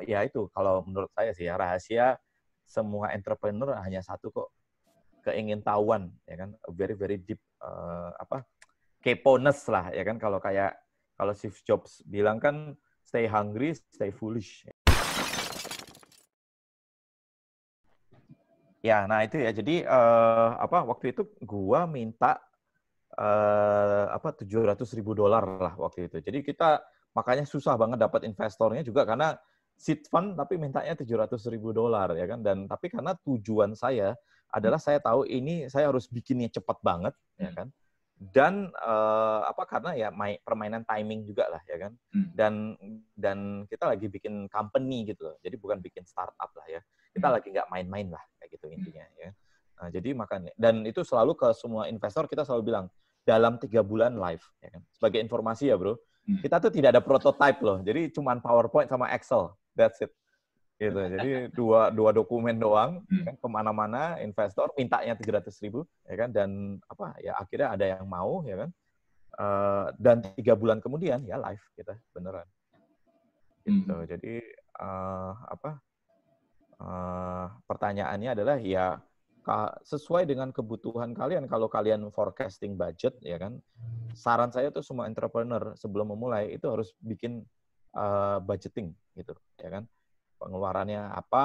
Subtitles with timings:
[0.00, 2.16] ya itu kalau menurut saya sih ya rahasia
[2.64, 4.48] semua entrepreneur hanya satu kok.
[5.22, 6.50] Keingintahuan ya kan?
[6.72, 8.42] Very very deep uh, apa?
[9.04, 10.16] Keponess lah ya kan?
[10.16, 10.74] Kalau kayak
[11.14, 12.74] kalau Steve Jobs bilang kan
[13.04, 14.66] stay hungry stay foolish.
[18.82, 19.54] Ya nah itu ya.
[19.54, 22.42] Jadi uh, apa waktu itu gua minta
[23.14, 26.18] uh, apa tujuh ratus ribu dolar lah waktu itu.
[26.18, 26.82] Jadi kita
[27.12, 29.36] makanya susah banget dapat investornya juga karena
[29.82, 32.38] seed fund tapi mintanya tujuh ratus ribu dolar ya kan?
[32.38, 34.14] Dan tapi karena tujuan saya
[34.54, 37.58] adalah saya tahu ini saya harus bikinnya cepat banget ya hmm.
[37.58, 37.68] kan?
[38.22, 41.92] Dan uh, apa karena ya main, permainan timing juga lah ya kan?
[42.14, 42.30] Hmm.
[42.30, 42.54] dan
[43.18, 45.36] dan kita lagi bikin company gitu loh.
[45.42, 46.78] Jadi bukan bikin startup lah ya.
[47.10, 47.34] Kita hmm.
[47.34, 49.34] lagi nggak main-main lah kayak gitu intinya ya.
[49.82, 52.86] Nah, jadi makanya dan itu selalu ke semua investor kita selalu bilang
[53.26, 54.82] dalam tiga bulan live ya kan?
[54.94, 55.98] Sebagai informasi ya bro.
[56.22, 57.82] Kita tuh tidak ada prototype loh.
[57.82, 60.12] Jadi cuma PowerPoint sama Excel that's it
[60.82, 60.98] gitu.
[60.98, 63.24] Jadi dua dua dokumen doang hmm.
[63.26, 67.84] kan ke mana-mana investor mintanya tiga ratus ribu ya kan dan apa ya akhirnya ada
[67.86, 68.70] yang mau ya kan
[69.38, 72.46] uh, dan tiga bulan kemudian ya live kita beneran
[73.62, 73.94] gitu.
[73.94, 74.06] Hmm.
[74.10, 74.34] Jadi
[74.82, 75.70] uh, apa
[76.82, 78.98] uh, pertanyaannya adalah ya
[79.82, 83.58] sesuai dengan kebutuhan kalian kalau kalian forecasting budget ya kan
[84.14, 87.42] saran saya tuh semua entrepreneur sebelum memulai itu harus bikin
[87.96, 89.84] uh, budgeting gitu ya kan
[90.42, 91.44] pengeluarannya apa,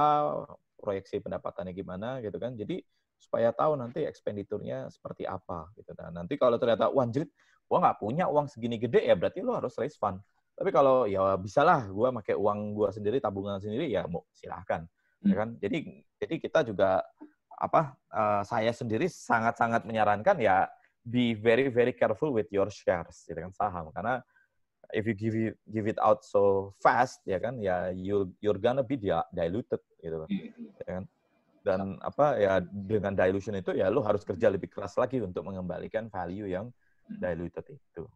[0.82, 2.58] proyeksi pendapatannya gimana gitu kan.
[2.58, 2.82] Jadi
[3.18, 5.94] supaya tahu nanti ekspenditurnya seperti apa gitu.
[5.94, 7.30] Dan nanti kalau ternyata uang jerit,
[7.70, 10.18] gua nggak punya uang segini gede ya berarti lo harus raise fund.
[10.58, 14.86] Tapi kalau ya bisalah gua pakai uang gua sendiri, tabungan sendiri ya mau silahkan.
[15.22, 15.30] Ya hmm.
[15.30, 15.50] Ya kan?
[15.62, 15.78] Jadi
[16.18, 17.06] jadi kita juga
[17.58, 20.70] apa uh, saya sendiri sangat-sangat menyarankan ya
[21.02, 24.22] be very very careful with your shares gitu kan saham karena
[24.96, 28.84] if you give it give it out so fast ya kan ya you you're gonna
[28.84, 30.72] be diluted gitu iya, iya.
[30.84, 31.06] ya kan?
[31.68, 36.08] Dan apa ya dengan dilution itu ya lo harus kerja lebih keras lagi untuk mengembalikan
[36.08, 36.72] value yang
[37.12, 37.20] hmm.
[37.20, 38.08] diluted itu.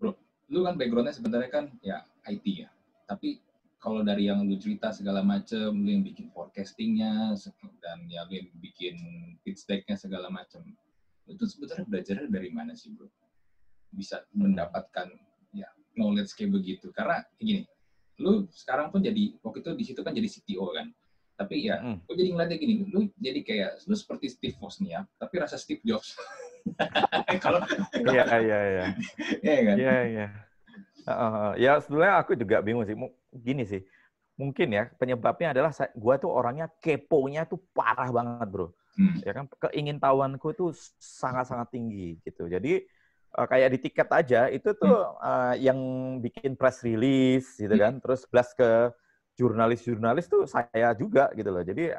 [0.00, 0.16] Bro
[0.52, 2.68] lu kan backgroundnya sebenarnya kan ya IT ya.
[3.08, 3.40] Tapi
[3.80, 7.36] kalau dari yang lu cerita segala macam lu yang bikin forecastingnya
[7.84, 8.94] dan ya lu yang bikin
[9.44, 10.62] pitch decknya segala macam
[11.26, 13.08] itu sebenarnya belajar dari mana sih bro?
[13.92, 15.12] Bisa mendapatkan
[15.96, 16.90] knowledge kayak begitu.
[16.94, 17.66] Karena gini
[18.20, 20.86] lu sekarang pun jadi waktu itu di situ kan jadi CTO kan.
[21.32, 22.06] Tapi ya hmm.
[22.06, 26.14] gue jadi ngeliatnya gini lu jadi kayak lu seperti Steve Wozniak tapi rasa Steve Jobs.
[27.44, 27.58] Kalau
[28.06, 28.84] iya iya iya.
[29.42, 29.76] Iya kan?
[29.76, 30.26] Iya iya.
[31.58, 32.94] Ya sebenarnya aku juga bingung sih.
[33.32, 33.82] Gini sih
[34.42, 38.68] mungkin ya penyebabnya adalah gue tuh orangnya kepo-nya tuh parah banget bro.
[38.92, 39.24] Hmm.
[39.24, 42.44] ya kan keingintahuanku tuh sangat sangat tinggi gitu.
[42.44, 42.84] Jadi
[43.38, 45.78] uh, kayak di tiket aja itu tuh uh, yang
[46.20, 48.92] bikin press release gitu kan terus blast ke
[49.36, 51.64] jurnalis-jurnalis tuh saya juga gitu loh.
[51.64, 51.92] Jadi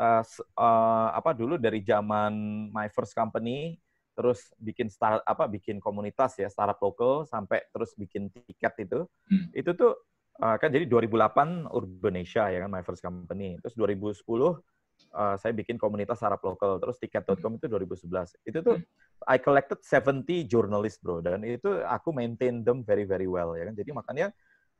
[0.00, 0.22] uh,
[0.56, 2.32] uh, apa dulu dari zaman
[2.72, 3.76] my first company
[4.16, 9.00] terus bikin start apa bikin komunitas ya startup lokal sampai terus bikin tiket itu.
[9.28, 9.48] Hmm.
[9.52, 9.92] itu tuh
[10.40, 13.60] uh, kan jadi 2008 Urbanesia ya kan my first company.
[13.60, 14.24] Terus 2010
[15.12, 16.76] uh, saya bikin komunitas startup lokal.
[16.80, 18.36] Terus tiket.com itu 2011.
[18.44, 18.76] Itu tuh
[19.24, 21.24] I collected 70 journalist, bro.
[21.24, 23.74] Dan itu aku maintain them very very well ya kan.
[23.76, 24.26] Jadi makanya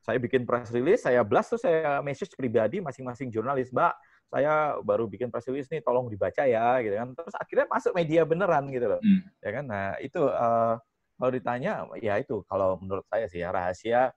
[0.00, 3.92] saya bikin press release, saya blast tuh saya message pribadi masing-masing jurnalis, Mbak,
[4.32, 7.08] saya baru bikin press release nih, tolong dibaca ya, gitu kan.
[7.12, 9.20] Terus akhirnya masuk media beneran gitu loh, hmm.
[9.44, 9.64] ya kan.
[9.68, 10.80] Nah itu uh,
[11.20, 14.08] kalau ditanya, ya itu kalau menurut saya sih ya rahasia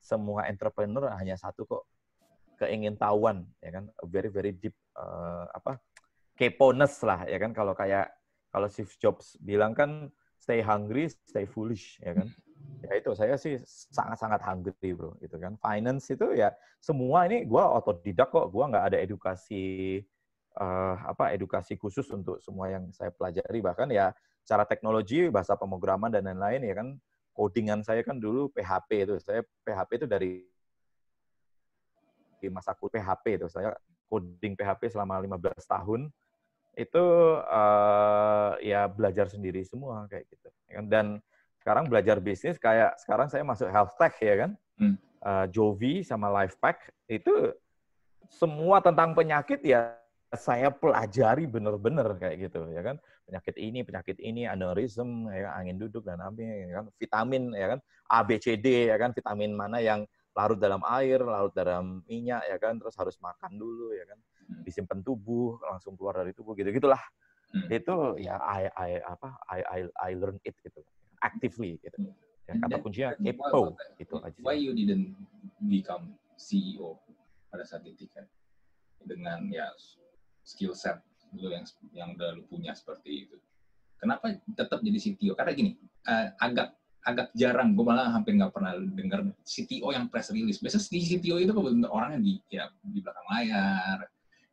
[0.00, 1.88] semua entrepreneur hanya satu kok
[2.60, 3.84] keingintahuan ya kan?
[4.04, 5.80] Very very deep uh, apa?
[6.36, 7.56] Keponess lah ya kan?
[7.56, 8.12] Kalau kayak
[8.52, 12.28] kalau Steve Jobs bilang kan stay hungry stay foolish ya kan?
[12.84, 13.56] Ya itu saya sih
[13.92, 15.56] sangat-sangat hungry bro itu kan?
[15.60, 18.52] Finance itu ya semua ini gue otodidak kok.
[18.52, 20.00] Gue nggak ada edukasi
[20.60, 23.60] uh, apa edukasi khusus untuk semua yang saya pelajari.
[23.60, 24.12] Bahkan ya
[24.44, 26.88] cara teknologi bahasa pemrograman dan lain-lain ya kan?
[27.30, 29.14] Codingan saya kan dulu PHP itu.
[29.22, 30.49] Saya PHP itu dari
[32.48, 33.76] masa PHP itu saya
[34.08, 36.00] coding PHP selama 15 tahun
[36.78, 37.04] itu
[37.44, 40.86] uh, ya belajar sendiri semua kayak gitu ya kan.
[40.86, 41.06] dan
[41.60, 44.50] sekarang belajar bisnis kayak sekarang saya masuk health tech ya kan
[44.80, 44.96] hmm.
[45.20, 47.52] uh, Jovi sama Lifepack itu
[48.30, 49.98] semua tentang penyakit ya
[50.30, 52.96] saya pelajari bener-bener kayak gitu ya kan
[53.26, 55.52] penyakit ini penyakit ini aneurism ya kan?
[55.58, 59.10] angin duduk dan apa ya kan vitamin ya kan A B C D ya kan
[59.10, 63.90] vitamin mana yang larut dalam air, larut dalam minyak ya kan, terus harus makan dulu
[63.94, 64.62] ya kan, hmm.
[64.62, 67.00] disimpan tubuh, langsung keluar dari tubuh gitu gitulah.
[67.50, 67.66] Hmm.
[67.66, 70.80] Itu ya I, I apa I, I I learn it gitu,
[71.22, 71.98] actively gitu.
[71.98, 72.14] Hmm.
[72.50, 74.38] Ya, kata kuncinya kepo gitu aja.
[74.42, 75.14] Why you didn't
[75.70, 76.98] become CEO
[77.50, 78.26] pada saat di tiket
[79.02, 79.70] dengan ya
[80.46, 80.98] skill set
[81.38, 81.62] lu yang
[81.94, 83.36] yang udah lu punya seperti itu.
[84.00, 85.36] Kenapa tetap jadi CTO?
[85.36, 85.76] Karena gini,
[86.08, 90.60] uh, agak agak jarang, gue malah hampir nggak pernah dengar CTO yang press release.
[90.60, 93.98] Biasanya CTO itu benar orang yang di ya, di belakang layar,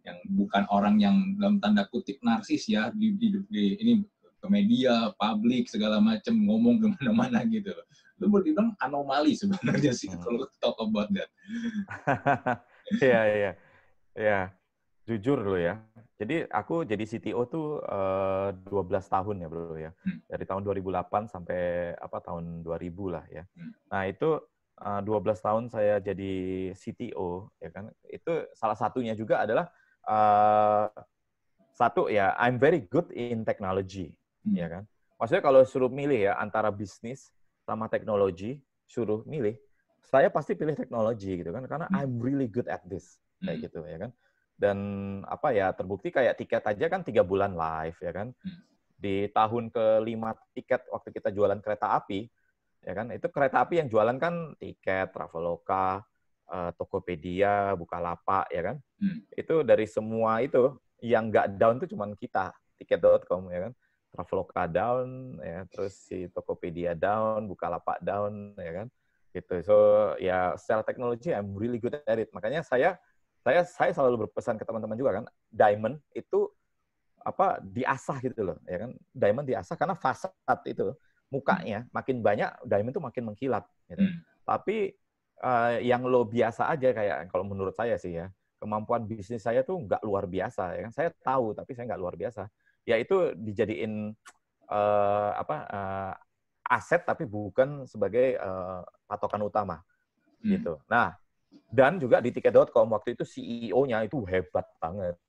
[0.08, 3.94] yang bukan orang yang dalam tanda kutip narsis ya di, di, di ini
[4.40, 7.76] ke media, publik segala macam ngomong ke mana-mana gitu.
[8.18, 10.22] Lu boleh bilang anomali sebenarnya sih hmm.
[10.24, 11.30] kalau talk about that.
[12.88, 13.52] Iya iya
[14.16, 14.56] iya.
[15.07, 15.80] Jujur lo ya,
[16.18, 19.94] jadi aku jadi CTO tuh uh, eh, 12 tahun ya bro ya.
[20.01, 20.18] Hmm.
[20.25, 23.45] Dari tahun 2008 sampai apa tahun 2000 lah ya.
[23.54, 23.71] Hmm.
[23.94, 24.42] Nah itu
[24.81, 26.33] uh, eh, 12 tahun saya jadi
[26.74, 27.94] CTO ya kan.
[28.09, 29.69] Itu salah satunya juga adalah
[30.09, 30.89] uh,
[31.77, 34.09] satu ya I'm very good in technology
[34.42, 34.57] hmm.
[34.57, 34.83] ya kan.
[35.21, 37.30] Maksudnya kalau suruh milih ya antara bisnis
[37.62, 38.57] sama teknologi,
[38.89, 39.54] suruh milih,
[40.01, 41.98] saya pasti pilih teknologi gitu kan karena hmm.
[42.01, 43.65] I'm really good at this kayak hmm.
[43.69, 44.12] gitu ya kan
[44.57, 44.77] dan
[45.30, 48.33] apa ya terbukti kayak tiket aja kan tiga bulan live ya kan?
[48.42, 48.62] Hmm.
[48.98, 52.25] di tahun kelima tiket waktu kita jualan kereta api
[52.81, 53.13] ya kan?
[53.13, 56.01] Itu kereta api yang jualan kan tiket traveloka
[56.50, 58.77] uh, tokopedia bukalapak ya kan?
[58.98, 59.21] Hmm.
[59.38, 60.74] itu dari semua itu
[61.06, 62.50] yang nggak down itu cuma kita
[62.81, 63.74] tiket.com ya kan?
[64.09, 68.88] Traveloka down ya terus si tokopedia down bukalapak down ya kan?
[69.30, 69.56] Gitu.
[69.62, 69.77] So
[70.18, 72.33] ya secara teknologi I'm really good at it.
[72.33, 72.98] Makanya saya
[73.48, 76.52] saya saya selalu berpesan ke teman-teman juga kan diamond itu
[77.24, 80.92] apa diasah gitu loh ya kan diamond diasah karena fasad itu
[81.32, 84.04] mukanya makin banyak diamond itu makin mengkilat gitu.
[84.04, 84.20] Hmm.
[84.44, 85.00] tapi
[85.40, 88.28] uh, yang lo biasa aja kayak kalau menurut saya sih ya
[88.60, 92.16] kemampuan bisnis saya tuh nggak luar biasa ya kan saya tahu tapi saya nggak luar
[92.20, 92.52] biasa
[92.84, 94.12] ya itu dijadiin
[94.68, 96.14] uh, apa uh,
[96.68, 99.80] aset tapi bukan sebagai uh, patokan utama
[100.44, 100.52] hmm.
[100.52, 101.16] gitu nah
[101.68, 105.19] dan juga di tiket.com waktu itu CEO-nya itu hebat banget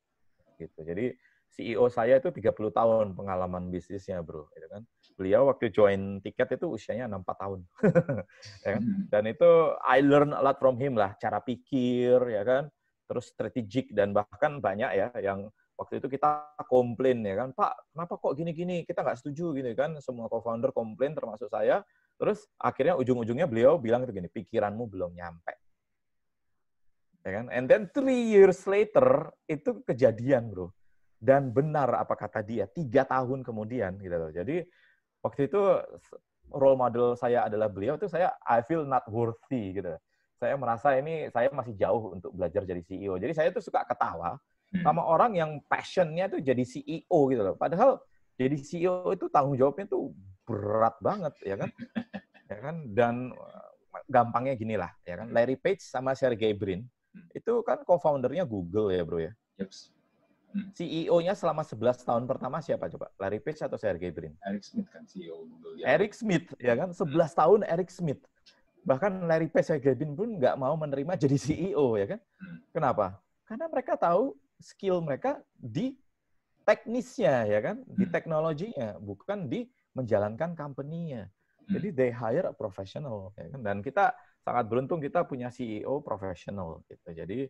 [0.58, 0.87] gitu.
[0.87, 1.14] Jadi
[1.49, 4.82] CEO saya itu 30 tahun pengalaman bisnisnya, Bro, gitu kan.
[5.19, 7.61] Beliau waktu join tiket itu usianya 64 tahun.
[8.64, 8.82] ya kan?
[8.85, 9.02] Hmm.
[9.11, 9.50] Dan itu
[9.82, 12.70] I learn a lot from him lah, cara pikir ya kan.
[13.08, 18.14] Terus strategik dan bahkan banyak ya yang waktu itu kita komplain ya kan, Pak, kenapa
[18.20, 18.85] kok gini-gini?
[18.85, 19.96] Kita nggak setuju gini kan.
[20.05, 21.82] Semua co-founder komplain termasuk saya.
[22.20, 25.68] Terus akhirnya ujung-ujungnya beliau bilang itu gini, pikiranmu belum nyampe
[27.28, 27.46] ya kan?
[27.52, 30.72] And then three years later itu kejadian bro,
[31.20, 34.30] dan benar apa kata dia tiga tahun kemudian gitu loh.
[34.32, 34.64] Jadi
[35.20, 35.60] waktu itu
[36.48, 39.92] role model saya adalah beliau itu saya I feel not worthy gitu.
[40.38, 43.19] Saya merasa ini saya masih jauh untuk belajar jadi CEO.
[43.19, 44.38] Jadi saya tuh suka ketawa
[44.72, 44.86] hmm.
[44.86, 47.58] sama orang yang passionnya tuh jadi CEO gitu loh.
[47.58, 47.98] Padahal
[48.38, 50.14] jadi CEO itu tanggung jawabnya tuh
[50.46, 51.70] berat banget ya kan,
[52.50, 52.76] ya kan.
[52.94, 53.14] Dan
[54.06, 55.34] gampangnya gini lah ya kan.
[55.34, 56.86] Larry Page sama Sergey Brin
[57.34, 59.32] itu kan co-foundernya Google ya, Bro ya.
[59.58, 59.70] Yep.
[60.49, 60.72] Hmm.
[60.72, 63.12] CEO-nya selama 11 tahun pertama siapa coba?
[63.20, 64.32] Larry Page atau Sergey Brin?
[64.49, 65.76] Eric Smith kan CEO Google.
[65.76, 65.93] Ya.
[65.93, 66.88] Eric Smith, ya kan?
[66.96, 67.37] 11 hmm.
[67.37, 68.20] tahun Eric Smith.
[68.88, 72.20] Bahkan Larry Page, Sergey Brin pun nggak mau menerima jadi CEO, ya kan?
[72.40, 72.58] Hmm.
[72.72, 73.06] Kenapa?
[73.44, 75.93] Karena mereka tahu skill mereka di
[76.64, 77.76] teknisnya, ya kan?
[77.84, 78.12] Di hmm.
[78.12, 81.28] teknologinya, bukan di menjalankan company-nya.
[81.28, 81.76] Hmm.
[81.76, 83.61] Jadi they hire a professional, ya kan?
[83.61, 84.16] Dan kita
[84.49, 87.12] sangat beruntung kita punya CEO profesional gitu.
[87.12, 87.45] Jadi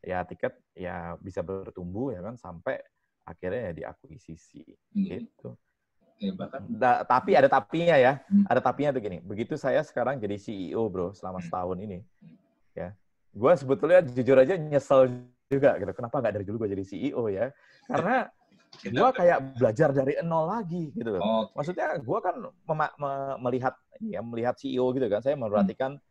[0.00, 2.80] ya tiket ya bisa bertumbuh ya kan sampai
[3.28, 4.64] akhirnya ya diakuisisi
[4.96, 5.04] hmm.
[5.04, 5.52] gitu.
[6.20, 8.24] Ya, bahkan da, tapi ada tapinya ya.
[8.28, 8.48] Hmm.
[8.48, 9.20] Ada tapinya tuh gini.
[9.20, 11.46] Begitu saya sekarang jadi CEO, Bro, selama hmm.
[11.48, 11.98] setahun ini.
[12.00, 12.36] Hmm.
[12.72, 12.88] Ya.
[13.30, 15.92] Gua sebetulnya jujur aja nyesel juga gitu.
[15.92, 17.52] Kenapa nggak dari dulu gue jadi CEO ya?
[17.86, 18.26] Karena
[18.80, 21.18] gue kayak belajar dari nol lagi gitu.
[21.18, 21.52] Okay.
[21.58, 22.34] Maksudnya gue kan
[23.42, 25.20] melihat ya melihat CEO gitu kan.
[25.20, 26.09] Saya memperhatikan hmm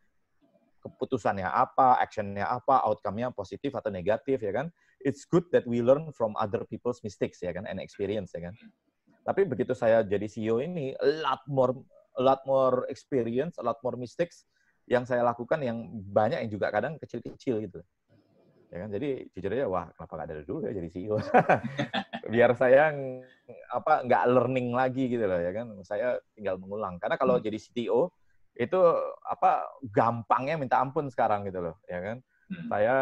[0.80, 4.66] keputusannya apa, actionnya apa, outcome-nya positif atau negatif ya kan.
[5.00, 8.54] It's good that we learn from other people's mistakes ya kan and experience ya kan.
[9.24, 11.72] Tapi begitu saya jadi CEO ini a lot more
[12.18, 14.48] a lot more experience, a lot more mistakes
[14.90, 17.80] yang saya lakukan yang banyak yang juga kadang kecil-kecil gitu.
[18.70, 18.88] Ya kan?
[18.90, 21.16] Jadi jujur aja wah kenapa nggak dari dulu ya jadi CEO.
[22.32, 22.94] Biar saya
[23.70, 25.66] apa nggak learning lagi gitu loh ya kan.
[25.82, 26.98] Saya tinggal mengulang.
[27.02, 27.44] Karena kalau hmm.
[27.44, 28.10] jadi CTO
[28.58, 28.80] itu
[29.24, 32.16] apa gampangnya minta ampun sekarang gitu loh ya kan
[32.50, 32.66] hmm.
[32.66, 32.96] saya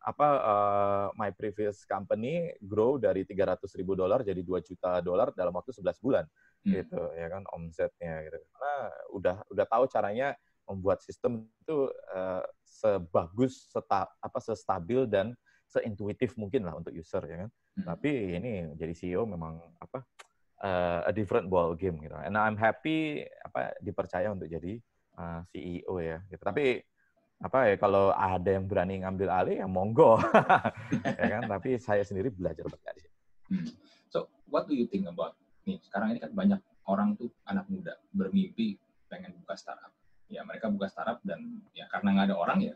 [0.00, 5.52] apa uh, my previous company grow dari 300 ribu dolar jadi 2 juta dolar dalam
[5.52, 6.24] waktu 11 bulan
[6.64, 6.72] hmm.
[6.72, 8.74] gitu ya kan omsetnya gitu karena
[9.12, 10.28] udah udah tahu caranya
[10.68, 15.32] membuat sistem itu uh, sebagus seta, apa sestabil dan
[15.68, 17.84] seintuitif mungkin lah untuk user ya kan hmm.
[17.84, 20.27] tapi ini jadi CEO memang apa uh,
[20.62, 22.14] a different ball game gitu.
[22.18, 24.78] And I'm happy apa dipercaya untuk jadi
[25.14, 26.18] uh, eh, CEO ya.
[26.26, 26.42] Gitu.
[26.42, 26.82] Tapi
[27.38, 30.18] apa ya kalau ada yang berani ngambil alih ya monggo
[31.22, 33.06] ya kan tapi saya sendiri belajar banyak
[34.10, 36.60] so what do you think about nih sekarang ini kan banyak
[36.90, 38.74] orang tuh anak muda bermimpi
[39.06, 39.94] pengen buka startup
[40.26, 42.74] ya mereka buka startup dan ya karena nggak ada orang ya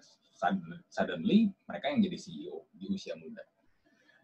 [0.86, 3.42] suddenly mereka yang jadi CEO di usia muda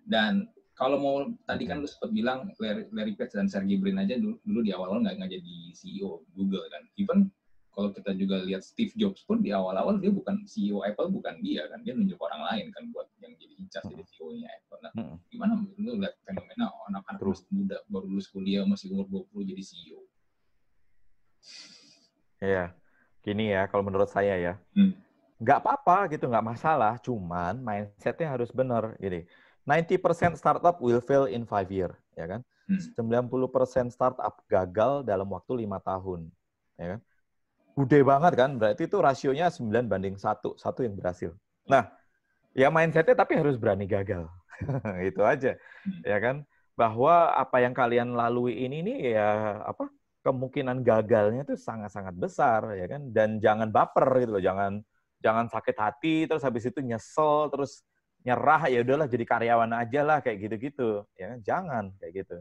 [0.06, 0.46] dan
[0.78, 4.38] kalau mau tadi kan lu sempat bilang Larry, Larry Page dan Sergey Brin aja dulu,
[4.46, 7.28] dulu di awal-awal nggak nggak jadi CEO Google kan even
[7.74, 11.62] kalau kita juga lihat Steve Jobs pun di awal-awal dia bukan CEO Apple bukan dia
[11.70, 14.10] kan dia nunjuk orang lain kan buat yang jadi incas jadi hmm.
[14.10, 14.78] CEO-nya Apple.
[14.82, 15.16] Nah, hmm.
[15.30, 20.00] gimana lu lihat fenomena anak-anak masih muda baru lulus kuliah masih umur 20 jadi CEO?
[22.42, 22.74] Iya,
[23.22, 24.54] gini ya kalau menurut saya ya.
[24.74, 24.98] Hmm.
[25.38, 26.98] Nggak apa-apa gitu, nggak masalah.
[26.98, 28.98] Cuman mindsetnya harus benar.
[28.98, 29.22] Gini,
[29.68, 32.40] 90% startup will fail in five year, ya kan?
[32.64, 33.12] Hmm.
[33.12, 36.32] 90% startup gagal dalam waktu lima tahun,
[36.80, 37.00] ya kan?
[37.78, 41.30] gede banget kan, berarti itu rasionya 9 banding satu, satu yang berhasil.
[41.70, 41.86] Nah,
[42.50, 44.26] ya mindsetnya tapi harus berani gagal.
[45.08, 45.54] itu aja,
[46.02, 46.42] ya kan?
[46.74, 49.86] Bahwa apa yang kalian lalui ini nih ya apa
[50.26, 53.14] kemungkinan gagalnya itu sangat-sangat besar, ya kan?
[53.14, 54.82] Dan jangan baper gitu loh, jangan
[55.22, 57.82] jangan sakit hati terus habis itu nyesel terus
[58.26, 61.38] nyerah ya udahlah jadi karyawan aja lah kayak gitu-gitu, ya kan?
[61.42, 62.36] Jangan kayak gitu.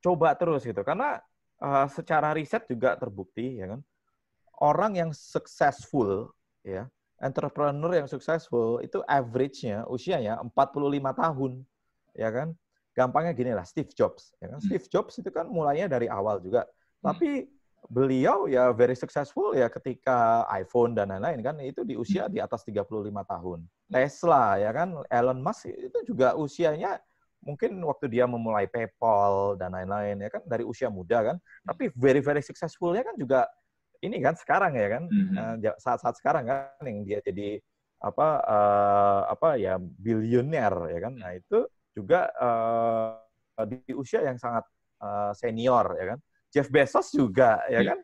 [0.00, 1.20] Coba terus gitu, karena
[1.60, 3.80] uh, secara riset juga terbukti, ya kan?
[4.60, 6.30] orang yang successful
[6.62, 6.86] ya,
[7.18, 11.52] entrepreneur yang successful itu average-nya usianya 45 tahun.
[12.14, 12.52] Ya kan?
[12.92, 14.60] Gampangnya gini lah, Steve Jobs, ya kan?
[14.60, 14.66] Hmm.
[14.68, 16.68] Steve Jobs itu kan mulainya dari awal juga.
[16.68, 17.10] Hmm.
[17.10, 17.48] Tapi
[17.90, 22.62] beliau ya very successful ya ketika iPhone dan lain-lain kan itu di usia di atas
[22.62, 22.86] 35
[23.26, 23.66] tahun.
[23.90, 27.02] Tesla ya kan, Elon Musk itu juga usianya
[27.42, 31.36] mungkin waktu dia memulai PayPal dan lain-lain ya kan dari usia muda kan.
[31.66, 33.50] Tapi very very successfulnya kan juga
[34.06, 35.76] ini kan sekarang ya kan mm-hmm.
[35.76, 37.60] saat-saat sekarang kan yang dia jadi
[38.00, 43.20] apa uh, apa ya bilioner ya kan nah itu juga uh,
[43.68, 44.64] di usia yang sangat
[45.04, 46.18] uh, senior ya kan
[46.50, 47.90] Jeff Bezos juga ya iya.
[47.94, 47.98] kan?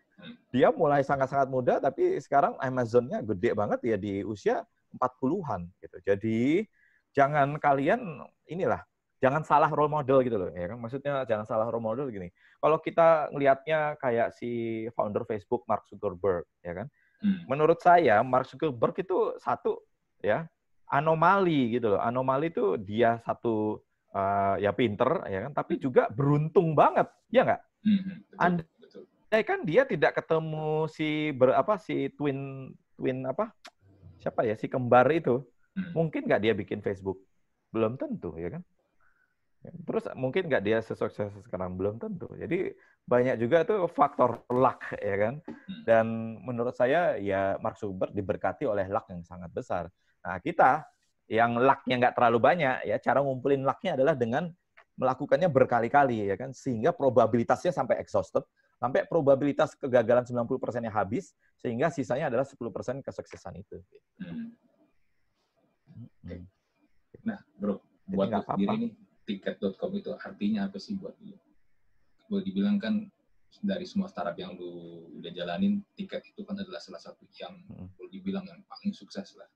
[0.55, 4.65] Dia mulai sangat-sangat muda tapi sekarang Amazonnya gede banget ya di usia
[4.97, 5.97] 40-an gitu.
[6.07, 6.65] Jadi
[7.12, 8.81] jangan kalian inilah
[9.17, 10.79] jangan salah role model gitu loh ya kan?
[10.79, 12.31] Maksudnya jangan salah role model gini.
[12.62, 16.88] Kalau kita ngelihatnya kayak si founder Facebook Mark Zuckerberg ya kan?
[17.17, 17.49] Hmm.
[17.49, 19.81] menurut saya Mark Zuckerberg itu satu
[20.21, 20.45] ya
[20.93, 22.00] anomali gitu loh.
[22.00, 23.81] Anomali itu dia satu
[24.12, 25.53] uh, ya pinter ya kan?
[25.57, 28.37] Tapi juga beruntung banget ya nggak hmm.
[28.43, 33.55] Andai kan dia tidak ketemu si berapa si twin twin apa
[34.19, 35.47] siapa ya si kembar itu
[35.78, 35.95] hmm.
[35.95, 37.23] mungkin nggak dia bikin Facebook
[37.71, 38.62] belum tentu ya kan
[39.87, 42.31] Terus mungkin nggak dia sesukses sekarang belum tentu.
[42.35, 42.75] Jadi
[43.07, 45.35] banyak juga tuh faktor luck ya kan.
[45.43, 45.83] Hmm.
[45.87, 46.07] Dan
[46.43, 49.85] menurut saya ya Mark Zuckerberg diberkati oleh luck yang sangat besar.
[50.26, 50.87] Nah kita
[51.26, 54.47] yang lucknya nggak terlalu banyak ya cara ngumpulin lucknya adalah dengan
[54.97, 58.43] melakukannya berkali-kali ya kan sehingga probabilitasnya sampai exhausted
[58.76, 62.61] sampai probabilitas kegagalan 90%-nya habis sehingga sisanya adalah 10%
[63.00, 63.81] kesuksesan itu.
[64.21, 64.53] Hmm.
[66.25, 66.45] Hmm.
[67.25, 68.61] Nah, Bro, buat apa -apa.
[68.61, 68.93] diri
[69.25, 71.37] tiket.com itu artinya apa sih buat lu?
[72.29, 73.09] Boleh dibilang kan
[73.65, 77.97] dari semua startup yang lu udah jalanin, tiket itu kan adalah salah satu yang hmm.
[77.97, 79.49] boleh dibilang yang paling sukses lah.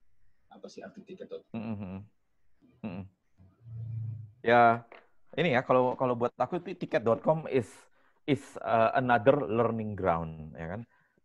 [0.49, 1.45] Apa sih arti tiket.com?
[1.53, 2.01] Hmm.
[2.81, 3.03] Hmm.
[4.41, 4.81] Ya,
[5.39, 7.67] ini ya kalau kalau buat aku itu tiket.com is
[8.27, 10.81] is uh, another learning ground ya kan.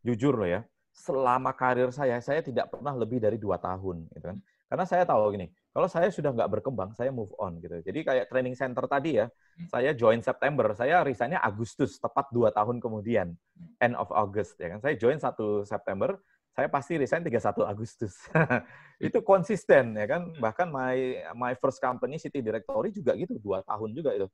[0.06, 0.62] Jujur loh ya,
[0.94, 4.38] selama karir saya saya tidak pernah lebih dari dua tahun gitu kan.
[4.66, 7.78] Karena saya tahu gini, kalau saya sudah nggak berkembang, saya move on gitu.
[7.86, 9.70] Jadi kayak training center tadi ya, hmm.
[9.70, 13.30] saya join September, saya resignnya Agustus, tepat dua tahun kemudian,
[13.78, 14.82] end of August ya kan.
[14.82, 16.18] Saya join satu September,
[16.56, 18.16] saya pasti resign 31 Agustus.
[19.06, 20.32] itu konsisten ya kan.
[20.40, 20.96] Bahkan my
[21.36, 24.24] my first company City Directory juga gitu, dua tahun juga itu.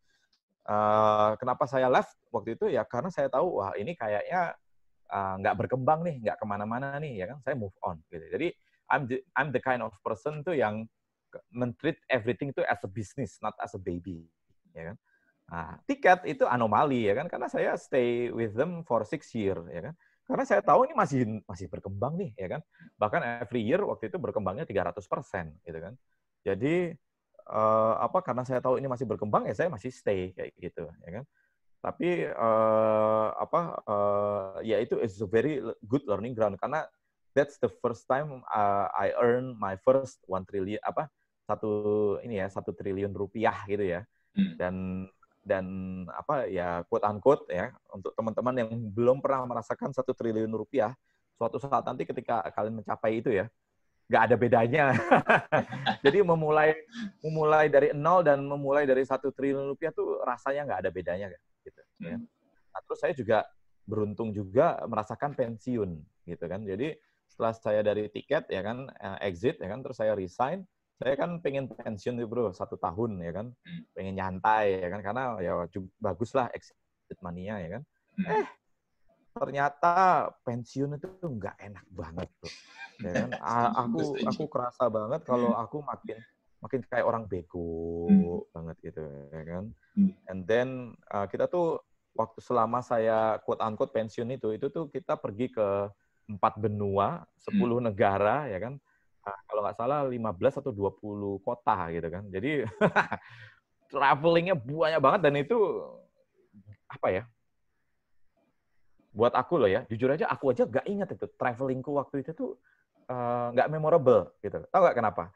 [0.63, 4.55] Uh, kenapa saya left waktu itu ya karena saya tahu wah ini kayaknya
[5.11, 7.43] uh, nggak berkembang nih, nggak ke mana-mana nih ya kan.
[7.43, 8.23] Saya move on gitu.
[8.31, 8.55] Jadi
[8.87, 10.87] I'm the, I'm the kind of person tuh yang
[11.51, 14.23] mentreat everything itu as a business, not as a baby,
[14.77, 14.97] ya kan?
[15.49, 19.91] Nah, tiket itu anomali ya kan, karena saya stay with them for six year, ya
[19.91, 19.95] kan?
[20.23, 22.61] Karena saya tahu ini masih masih berkembang nih, ya kan?
[22.97, 25.95] Bahkan every year waktu itu berkembangnya 300 persen, gitu kan?
[26.47, 26.95] Jadi
[27.51, 28.23] uh, apa?
[28.23, 31.25] Karena saya tahu ini masih berkembang, ya saya masih stay kayak gitu, ya kan?
[31.83, 33.61] Tapi uh, apa?
[33.85, 36.87] Uh, ya itu is a very good learning ground karena
[37.37, 41.09] that's the first time uh, I earn my first one trillion apa
[41.49, 41.73] satu
[42.23, 44.01] ini ya satu triliun rupiah gitu ya
[44.37, 44.55] hmm.
[44.61, 44.75] dan
[45.43, 45.67] dan
[46.15, 50.95] apa ya quote unquote ya untuk teman-teman yang belum pernah merasakan satu triliun rupiah
[51.35, 53.51] suatu saat nanti ketika kalian mencapai itu ya
[54.13, 54.85] nggak ada bedanya.
[56.05, 56.77] Jadi memulai
[57.25, 61.27] memulai dari nol dan memulai dari satu triliun rupiah tuh rasanya nggak ada bedanya
[61.65, 61.81] gitu.
[62.05, 62.21] Ya.
[62.21, 62.29] Hmm.
[62.73, 63.49] Nah, terus saya juga
[63.89, 65.91] beruntung juga merasakan pensiun
[66.29, 66.61] gitu kan.
[66.61, 66.93] Jadi
[67.25, 70.69] setelah saya dari tiket ya kan eh, exit ya kan terus saya resign
[71.03, 73.83] saya kan pengen pensiun tuh bro satu tahun ya kan hmm.
[73.91, 75.53] pengen nyantai ya kan karena ya
[75.99, 77.83] bagus lah exit mania ya kan
[78.23, 78.27] hmm.
[78.31, 78.47] eh
[79.33, 79.93] ternyata
[80.47, 82.55] pensiun itu nggak enak banget tuh
[83.03, 83.31] ya kan
[83.83, 85.63] aku aku kerasa banget kalau hmm.
[85.67, 86.19] aku makin
[86.63, 88.47] makin kayak orang bego hmm.
[88.55, 89.03] banget gitu
[89.35, 89.65] ya kan
[89.99, 90.13] hmm.
[90.31, 90.69] and then
[91.11, 91.83] uh, kita tuh
[92.15, 95.91] waktu selama saya quote unquote pensiun itu itu tuh kita pergi ke
[96.29, 97.91] empat benua sepuluh hmm.
[97.91, 98.79] negara ya kan
[99.23, 102.25] Nah, kalau nggak salah 15 atau 20 kota gitu kan.
[102.27, 102.51] Jadi
[103.93, 105.59] travelingnya banyak banget dan itu
[106.91, 107.23] apa ya?
[109.13, 112.51] Buat aku loh ya, jujur aja aku aja nggak ingat itu travelingku waktu itu tuh
[113.13, 114.65] uh, nggak memorable gitu.
[114.67, 115.31] Tahu nggak kenapa?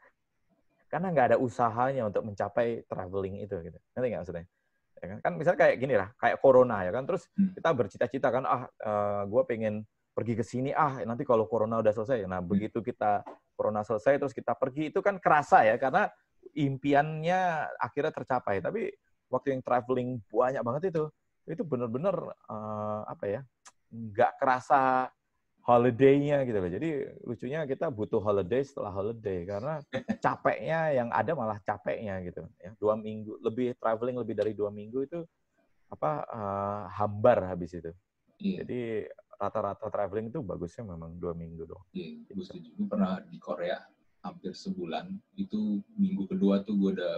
[0.91, 3.77] Karena nggak ada usahanya untuk mencapai traveling itu gitu.
[3.95, 4.45] Nanti nggak maksudnya?
[4.97, 5.17] Ya kan?
[5.21, 7.05] kan misalnya kayak gini lah, kayak corona ya kan.
[7.05, 7.53] Terus hmm.
[7.53, 9.75] kita bercita-cita kan, ah uh, eh, gue pengen
[10.17, 12.49] pergi ke sini ah nanti kalau corona udah selesai nah hmm.
[12.49, 13.21] begitu kita
[13.57, 16.05] corona selesai terus kita pergi itu kan kerasa ya karena
[16.53, 18.93] impiannya akhirnya tercapai tapi
[19.27, 21.03] waktu yang traveling banyak banget itu
[21.49, 22.15] itu benar-benar
[22.47, 23.41] uh, apa ya
[23.89, 25.09] nggak kerasa
[25.67, 26.71] holiday-nya gitu loh.
[26.71, 26.89] Jadi
[27.27, 29.83] lucunya kita butuh holiday setelah holiday karena
[30.23, 32.47] capeknya yang ada malah capeknya gitu.
[32.63, 35.19] Ya, dua minggu lebih traveling lebih dari dua minggu itu
[35.91, 37.91] apa uh, hambar habis itu.
[38.39, 38.63] Iya.
[38.63, 38.81] Jadi
[39.37, 41.83] rata-rata traveling itu bagusnya memang dua minggu dong.
[41.93, 42.73] Iya, gue setuju.
[42.73, 43.77] Gue pernah di Korea
[44.25, 45.13] hampir sebulan.
[45.37, 47.15] Itu minggu kedua tuh gue udah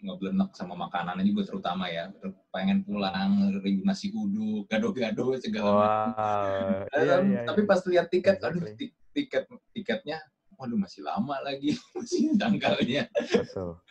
[0.00, 2.08] ngeblenek sama makanannya juga terutama ya.
[2.54, 5.76] Pengen pulang, ribu nasi uduk, gado-gado segala wow.
[5.82, 6.64] macam.
[6.94, 8.62] Iya, iya, Tapi pas lihat tiket, aduh
[9.10, 10.22] tiket tiketnya,
[10.54, 13.10] waduh masih lama lagi, masih tanggalnya.
[13.18, 13.82] Betul,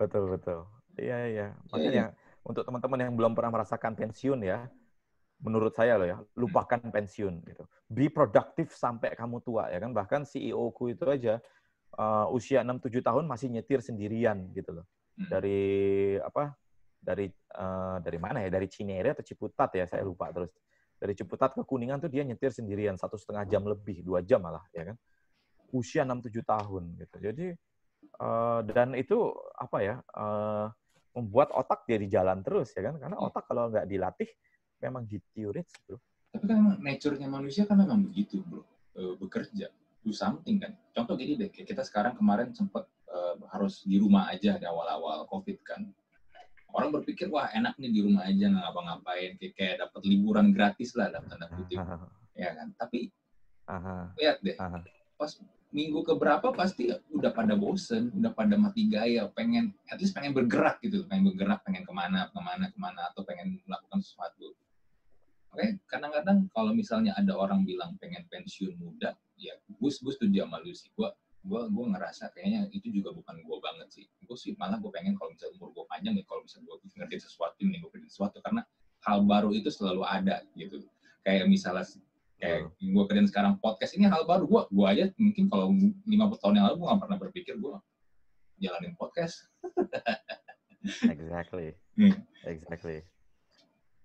[0.00, 0.60] betul, betul.
[0.96, 1.28] Iya, iya.
[1.28, 2.40] iya Makanya iya.
[2.40, 4.64] untuk teman-teman yang belum pernah merasakan pensiun ya,
[5.40, 7.64] menurut saya loh ya, lupakan pensiun gitu.
[7.86, 9.92] Be produktif sampai kamu tua ya kan.
[9.92, 11.38] Bahkan CEO ku itu aja
[12.00, 14.86] uh, usia 67 tahun masih nyetir sendirian gitu loh.
[15.16, 15.28] Hmm.
[15.28, 15.62] Dari
[16.20, 16.56] apa?
[16.96, 18.48] Dari uh, dari mana ya?
[18.48, 20.50] Dari Cinere atau Ciputat ya, saya lupa terus.
[20.96, 24.64] Dari Ciputat ke Kuningan tuh dia nyetir sendirian satu setengah jam lebih, dua jam malah
[24.72, 24.96] ya kan.
[25.76, 27.16] Usia 67 tahun gitu.
[27.20, 27.46] Jadi
[28.24, 29.96] uh, dan itu apa ya?
[30.16, 30.72] Uh,
[31.16, 34.28] membuat otak jadi jalan terus ya kan karena otak kalau nggak dilatih
[34.86, 35.98] memang deteriorate bro.
[36.30, 38.62] Tapi kan nature-nya manusia kan memang begitu bro,
[38.94, 39.66] e, bekerja,
[40.04, 40.72] do something kan.
[40.94, 43.18] Contoh gini deh, kita sekarang kemarin sempat e,
[43.50, 45.82] harus di rumah aja di awal-awal COVID kan.
[46.76, 50.92] Orang berpikir, wah enak nih di rumah aja nggak ngapa-ngapain, kayak, kayak dapat liburan gratis
[50.92, 51.80] lah dalam tanda kutip.
[52.36, 52.68] ya kan?
[52.76, 53.08] Tapi,
[53.64, 54.12] Aha.
[54.20, 54.84] lihat deh, Aha.
[55.16, 55.32] pas
[55.72, 60.76] minggu keberapa pasti udah pada bosen, udah pada mati gaya, pengen, at least pengen bergerak
[60.84, 64.52] gitu, pengen bergerak, pengen ke mana, ke mana, ke mana, atau pengen melakukan sesuatu
[65.56, 70.60] Oke, kadang-kadang kalau misalnya ada orang bilang pengen pensiun muda, ya gue gue setuju sama
[70.60, 70.92] lu sih.
[70.92, 71.08] Gue
[71.48, 74.04] gue gue ngerasa kayaknya itu juga bukan gue banget sih.
[74.20, 77.16] Gue sih malah gue pengen kalau misalnya umur gue panjang nih, kalau misalnya gue ngerti
[77.24, 78.68] sesuatu nih, gue ngerti sesuatu karena
[79.08, 80.84] hal baru itu selalu ada gitu.
[81.24, 81.88] Kayak misalnya
[82.36, 82.92] kayak hmm.
[82.92, 86.04] gue kerjain sekarang podcast ini hal baru gue gue aja mungkin kalau 50
[86.44, 87.76] tahun yang lalu gue gak pernah berpikir gue
[88.60, 89.48] jalanin podcast
[91.12, 92.12] exactly hmm.
[92.44, 93.00] exactly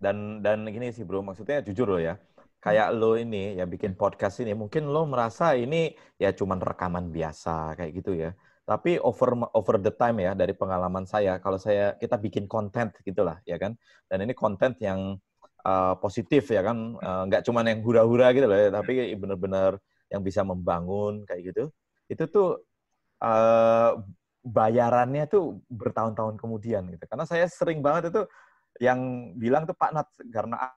[0.02, 2.18] dan dan gini sih bro maksudnya jujur loh ya
[2.62, 7.74] kayak lo ini ya bikin podcast ini mungkin lo merasa ini ya cuman rekaman biasa
[7.74, 8.32] kayak gitu ya.
[8.62, 13.42] Tapi over over the time ya dari pengalaman saya kalau saya kita bikin konten gitulah
[13.50, 13.74] ya kan.
[14.06, 15.18] Dan ini konten yang
[15.66, 19.82] uh, positif ya kan uh, nggak cuman yang hura-hura gitu loh ya tapi benar-benar
[20.14, 21.74] yang bisa membangun kayak gitu.
[22.06, 22.62] Itu tuh
[23.26, 23.98] uh,
[24.46, 27.10] bayarannya tuh bertahun-tahun kemudian gitu.
[27.10, 28.22] Karena saya sering banget itu
[28.80, 30.72] yang bilang tuh Pak Nat karena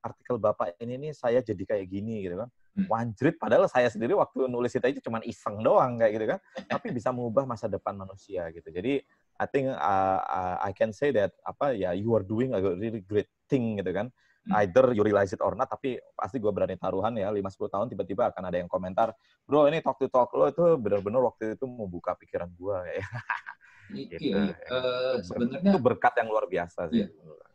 [0.00, 2.48] artikel Bapak ini nih saya jadi kayak gini gitu kan.
[2.70, 2.86] Hmm.
[2.86, 6.38] Wanjrit padahal saya sendiri waktu nulis itu aja cuma iseng doang kayak gitu kan.
[6.72, 8.66] Tapi bisa mengubah masa depan manusia gitu.
[8.72, 9.04] Jadi
[9.40, 13.04] I think uh, uh, I can say that apa ya you are doing a really
[13.04, 14.08] great thing gitu kan.
[14.48, 14.64] Hmm.
[14.64, 18.32] Either you realize it or not, tapi pasti gue berani taruhan ya, 5-10 tahun tiba-tiba
[18.32, 19.12] akan ada yang komentar,
[19.44, 22.80] bro ini talk to talk lo itu benar-benar waktu itu membuka pikiran gue.
[23.90, 24.32] Gitu.
[24.32, 24.54] Iya, iya.
[24.70, 27.04] Uh, sebenarnya itu berkat yang luar biasa sih.
[27.04, 27.08] Iya.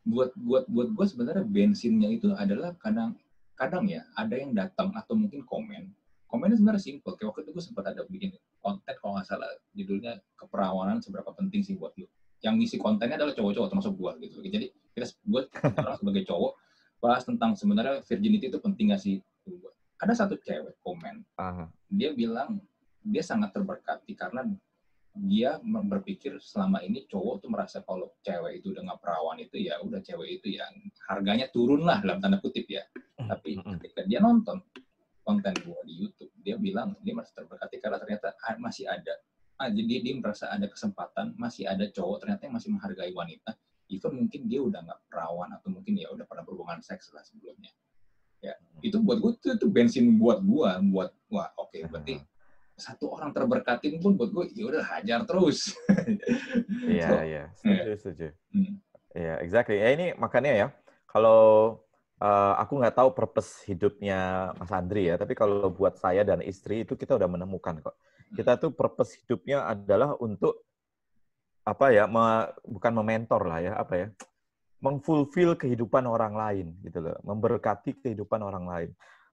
[0.06, 3.17] Buat buat buat gue sebenarnya bensinnya itu adalah kadang
[3.56, 5.89] kadang ya ada yang datang atau mungkin komen.
[6.30, 7.15] Komennya sebenarnya simpel.
[7.15, 11.63] Kayak waktu itu gue sempat ada bikin konten kalau nggak salah judulnya keperawanan seberapa penting
[11.63, 12.06] sih buat lu.
[12.43, 14.38] Yang ngisi kontennya adalah cowok-cowok termasuk gue gitu.
[14.45, 15.41] Jadi kita gue
[15.98, 16.54] sebagai cowok
[17.00, 19.21] bahas tentang sebenarnya virginity itu penting gak sih?
[19.95, 21.71] Ada satu cewek komen, Aha.
[21.88, 22.60] dia bilang
[23.00, 24.43] dia sangat terberkati karena
[25.15, 29.80] dia berpikir selama ini cowok tuh merasa kalau cewek itu udah nggak perawan itu ya
[29.80, 30.67] udah cewek itu ya
[31.08, 32.84] harganya turun lah dalam tanda kutip ya.
[33.15, 33.73] Hmm, Tapi hmm, hmm.
[33.80, 34.60] ketika dia nonton
[35.25, 39.15] konten gua di YouTube, dia bilang dia masih terberkati karena ternyata masih ada.
[39.56, 43.56] Ah, jadi dia merasa ada kesempatan, masih ada cowok ternyata yang masih menghargai wanita.
[43.88, 47.71] Even mungkin dia udah nggak perawan atau mungkin ya udah pernah berhubungan seks lah sebelumnya.
[48.43, 52.21] Ya, itu buat gue itu, itu bensin buat gua buat wah oke okay, berarti
[52.75, 55.71] satu orang terberkati pun buat gue ya udah hajar terus.
[56.85, 57.97] Iya so, iya setuju yeah.
[57.97, 58.27] setuju.
[58.53, 58.73] Hmm.
[59.15, 59.77] Iya yeah, exactly.
[59.81, 60.67] Ya ini makanya ya
[61.09, 61.41] kalau
[62.19, 66.83] uh, aku nggak tahu purpose hidupnya Mas Andri ya, tapi kalau buat saya dan istri
[66.83, 67.95] itu kita udah menemukan kok.
[68.35, 70.67] Kita tuh purpose hidupnya adalah untuk
[71.65, 74.07] apa ya, me, bukan mementor lah ya, apa ya,
[74.83, 78.89] mengfulfill kehidupan orang lain gitu loh, memberkati kehidupan orang lain.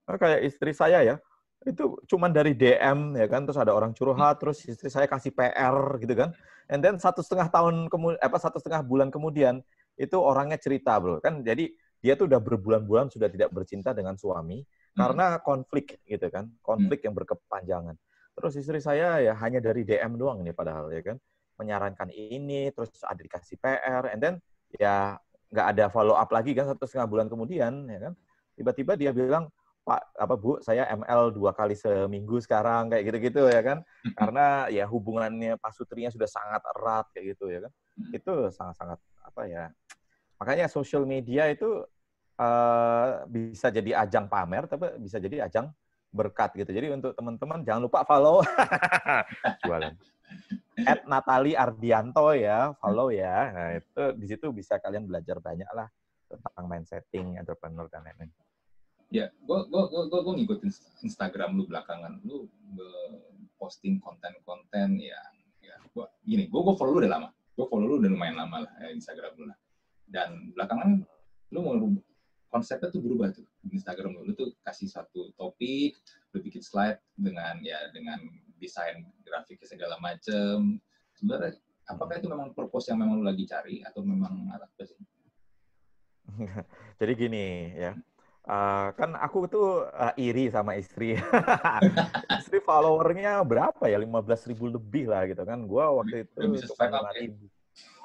[0.08, 1.16] Nah, kayak istri saya ya,
[1.62, 5.76] itu cuma dari DM ya kan terus ada orang curhat terus istri saya kasih PR
[6.02, 6.34] gitu kan.
[6.70, 9.62] And then satu setengah tahun kemudian apa satu setengah bulan kemudian
[9.94, 11.22] itu orangnya cerita bro.
[11.22, 11.70] Kan jadi
[12.02, 14.98] dia tuh udah berbulan-bulan sudah tidak bercinta dengan suami hmm.
[14.98, 16.50] karena konflik gitu kan.
[16.62, 17.06] Konflik hmm.
[17.10, 17.94] yang berkepanjangan.
[18.32, 21.16] Terus istri saya ya hanya dari DM doang nih padahal ya kan.
[21.60, 24.34] Menyarankan ini terus ada dikasih PR and then
[24.74, 25.14] ya
[25.52, 28.12] nggak ada follow up lagi kan satu setengah bulan kemudian ya kan.
[28.58, 29.46] Tiba-tiba dia bilang
[29.82, 33.78] Pak apa Bu, saya ML dua kali seminggu sekarang kayak gitu-gitu ya kan.
[34.14, 37.72] Karena ya hubungannya Pak Sutrinya sudah sangat erat kayak gitu ya kan.
[38.14, 39.64] Itu sangat-sangat apa ya.
[40.38, 41.82] Makanya social media itu
[42.38, 45.66] uh, bisa jadi ajang pamer tapi bisa jadi ajang
[46.14, 46.70] berkat gitu.
[46.70, 48.46] Jadi untuk teman-teman jangan lupa follow
[49.66, 49.94] jualan.
[50.86, 53.36] At Natali Ardianto ya, follow ya.
[53.50, 55.90] Nah, itu di situ bisa kalian belajar banyak lah
[56.30, 58.32] tentang mindsetting, entrepreneur dan lain-lain
[59.12, 60.70] ya gue gue gue ngikutin
[61.04, 62.24] Instagram lu belakangan.
[62.24, 62.48] Lu
[63.60, 67.28] posting konten-konten yang ya gue gini gue gue follow lu udah lama.
[67.52, 69.58] Gue follow lu udah lumayan lama lah ya, Instagram lu lah.
[70.08, 71.04] Dan belakangan
[71.52, 71.76] lu mau
[72.48, 74.20] konsepnya tuh berubah tuh Instagram lu.
[74.26, 75.92] Lu tuh kasih satu topik
[76.32, 78.16] lu bikin slide dengan ya dengan
[78.56, 80.80] desain grafiknya segala macem.
[81.12, 84.96] Sebenarnya apakah itu memang purpose yang memang lu lagi cari atau memang apa sih
[87.00, 87.92] jadi gini ya
[88.42, 91.14] Uh, kan aku tuh uh, iri sama istri.
[92.42, 94.02] istri followernya berapa ya?
[94.02, 95.62] 15 ribu lebih lah gitu kan.
[95.62, 97.30] Gua waktu itu bisa swipe up, ya?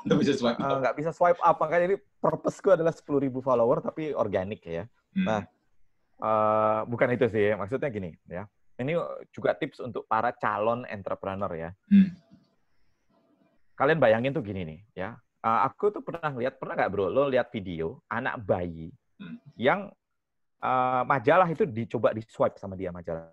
[0.05, 0.69] Nggak bisa swipe up.
[0.69, 1.55] Uh, nggak bisa swipe up.
[1.57, 4.85] Makanya jadi purpose gue adalah 10 ribu follower tapi organik ya.
[5.17, 5.25] Hmm.
[5.25, 5.41] Nah,
[6.21, 7.57] uh, bukan itu sih.
[7.57, 8.45] Maksudnya gini ya.
[8.77, 8.93] Ini
[9.33, 11.69] juga tips untuk para calon entrepreneur ya.
[11.89, 12.13] Hmm.
[13.73, 15.17] Kalian bayangin tuh gini nih ya.
[15.41, 19.37] Uh, aku tuh pernah lihat, pernah nggak bro, lo lihat video anak bayi hmm.
[19.57, 19.89] yang
[20.61, 23.31] uh, majalah itu dicoba di swipe sama dia majalah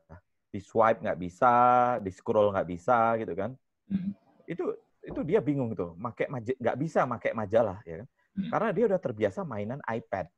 [0.54, 1.52] di swipe nggak bisa
[1.98, 3.50] di scroll nggak bisa gitu kan
[3.90, 4.10] hmm.
[4.46, 4.64] itu
[5.04, 8.08] itu dia bingung tuh make nggak bisa make majalah ya kan
[8.38, 8.50] hmm.
[8.54, 10.30] karena dia udah terbiasa mainan iPad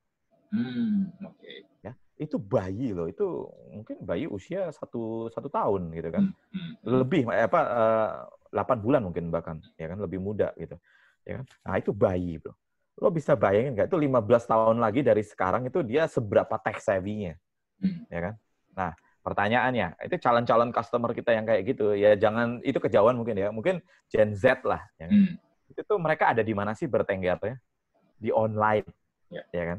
[0.50, 1.20] hmm.
[1.22, 1.56] okay.
[1.84, 3.44] ya itu bayi loh itu
[3.76, 6.72] mungkin bayi usia satu satu tahun gitu kan hmm.
[6.86, 8.10] Lebih apa uh,
[8.56, 10.80] eh, 8 bulan mungkin bahkan ya kan lebih muda gitu
[11.28, 12.56] ya kan nah itu bayi bro
[12.96, 17.36] lo bisa bayangin nggak itu 15 tahun lagi dari sekarang itu dia seberapa tech savvy-nya,
[17.84, 18.08] hmm.
[18.08, 18.34] ya kan?
[18.72, 23.52] Nah, pertanyaannya, itu calon-calon customer kita yang kayak gitu, ya jangan itu kejauhan mungkin ya,
[23.52, 25.12] mungkin Gen Z lah, ya kan?
[25.12, 25.34] Hmm.
[25.68, 27.60] Itu tuh mereka ada di mana sih bertenggarnya?
[28.16, 28.88] Di online,
[29.28, 29.44] yeah.
[29.52, 29.78] ya kan?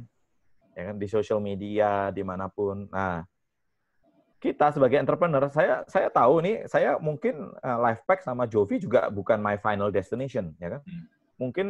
[0.77, 2.85] Ya kan di social media di mana pun.
[2.93, 3.25] Nah,
[4.37, 9.41] kita sebagai entrepreneur, saya saya tahu nih, saya mungkin uh, Lifepack sama Jovi juga bukan
[9.41, 10.81] my final destination, ya kan?
[10.85, 11.09] Hmm.
[11.41, 11.67] Mungkin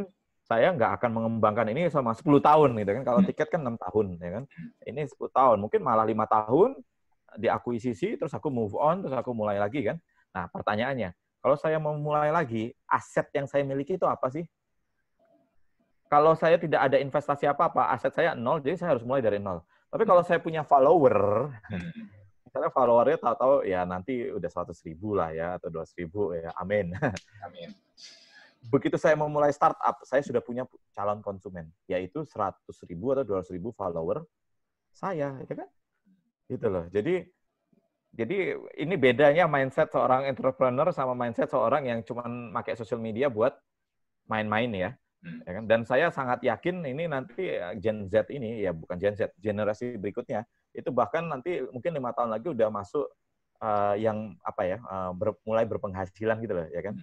[0.47, 3.03] saya nggak akan mengembangkan ini sama 10 tahun gitu kan.
[3.03, 3.27] Kalau hmm.
[3.27, 4.43] tiket kan enam tahun ya kan.
[4.87, 6.79] Ini 10 tahun, mungkin malah lima tahun
[7.35, 9.99] diakuisisi terus aku move on terus aku mulai lagi kan.
[10.31, 11.11] Nah, pertanyaannya,
[11.43, 14.47] kalau saya mau mulai lagi, aset yang saya miliki itu apa sih?
[16.07, 19.59] Kalau saya tidak ada investasi apa-apa, aset saya nol, jadi saya harus mulai dari nol.
[19.91, 21.91] Tapi kalau saya punya follower, hmm.
[22.47, 26.95] misalnya followernya tahu-tahu ya nanti udah 100 ribu lah ya, atau 200 ribu ya, amin.
[27.43, 27.75] Amin
[28.65, 30.65] begitu saya memulai startup, saya sudah punya
[30.95, 32.57] calon konsumen, yaitu 100
[32.89, 34.25] ribu atau 200 ribu follower
[34.91, 35.69] saya, ya kan?
[36.49, 36.85] Gitu loh.
[36.89, 37.21] Jadi,
[38.17, 42.25] jadi ini bedanya mindset seorang entrepreneur sama mindset seorang yang cuma
[42.57, 43.53] pakai social media buat
[44.25, 44.91] main-main ya.
[45.21, 45.41] Hmm.
[45.45, 45.63] ya kan?
[45.65, 50.45] Dan saya sangat yakin ini nanti Gen Z ini, ya bukan Gen Z, generasi berikutnya,
[50.73, 53.05] itu bahkan nanti mungkin lima tahun lagi udah masuk
[53.61, 56.95] uh, yang apa ya, uh, ber, mulai berpenghasilan gitu loh, ya kan?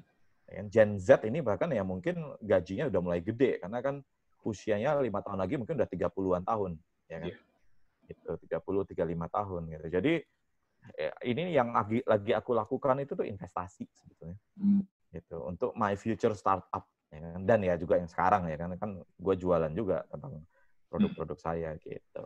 [0.48, 4.04] Hmm Gen Z ini bahkan ya mungkin gajinya udah mulai gede karena kan
[4.44, 6.76] usianya lima tahun lagi mungkin udah 30-an tahun,
[7.08, 7.32] ya kan?
[7.32, 8.12] Yeah.
[8.12, 9.86] Itu 30 35 tahun gitu.
[9.88, 10.14] Jadi
[11.00, 14.36] ya, ini yang lagi lagi aku lakukan itu tuh investasi sebetulnya.
[14.60, 14.84] Hmm.
[15.08, 17.40] Gitu untuk my future startup ya kan?
[17.48, 20.44] dan ya juga yang sekarang ya kan kan gue jualan juga tentang
[20.92, 21.46] produk-produk hmm.
[21.48, 22.22] saya gitu.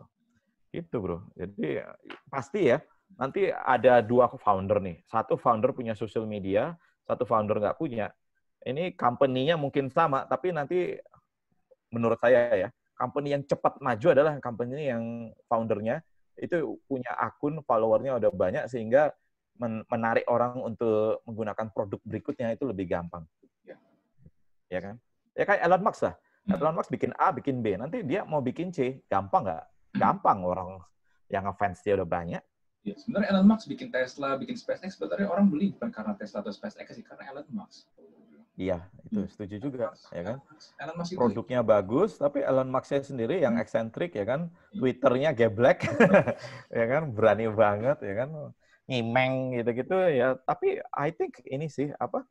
[0.69, 1.25] Gitu, Bro.
[1.33, 1.81] Jadi
[2.29, 2.77] pasti ya
[3.17, 5.01] nanti ada dua founder nih.
[5.09, 6.77] Satu founder punya social media,
[7.09, 8.13] satu founder nggak punya.
[8.61, 10.93] Ini company-nya mungkin sama, tapi nanti
[11.89, 16.05] menurut saya ya, company yang cepat maju adalah company yang foundernya
[16.39, 19.11] itu punya akun followernya udah banyak sehingga
[19.91, 23.27] menarik orang untuk menggunakan produk berikutnya itu lebih gampang.
[23.67, 23.75] Ya,
[24.71, 24.95] ya kan?
[25.35, 26.15] Ya kayak Elon Musk lah.
[26.47, 26.55] Hmm.
[26.55, 27.75] Elon Musk bikin A, bikin B.
[27.75, 29.63] Nanti dia mau bikin C, gampang nggak?
[29.67, 29.99] Hmm.
[29.99, 30.79] Gampang orang
[31.27, 32.43] yang ngefans dia udah banyak.
[32.87, 36.53] Ya, sebenarnya Elon Musk bikin Tesla, bikin SpaceX, sebenarnya orang beli bukan karena Tesla atau
[36.55, 37.91] SpaceX sih, karena Elon Musk.
[38.59, 39.31] Iya, itu hmm.
[39.31, 40.37] setuju juga, ya kan?
[40.79, 43.63] Elon Musk itu Produknya bagus, tapi Elon Musk-nya sendiri yang hmm.
[43.63, 44.47] eksentrik, ya kan?
[44.47, 44.79] Hmm.
[44.79, 45.87] Twitternya geblek,
[46.79, 47.11] ya kan?
[47.11, 48.29] Berani banget, ya kan?
[48.87, 50.39] Ngimeng gitu-gitu, ya.
[50.43, 52.23] Tapi I think ini sih, apa?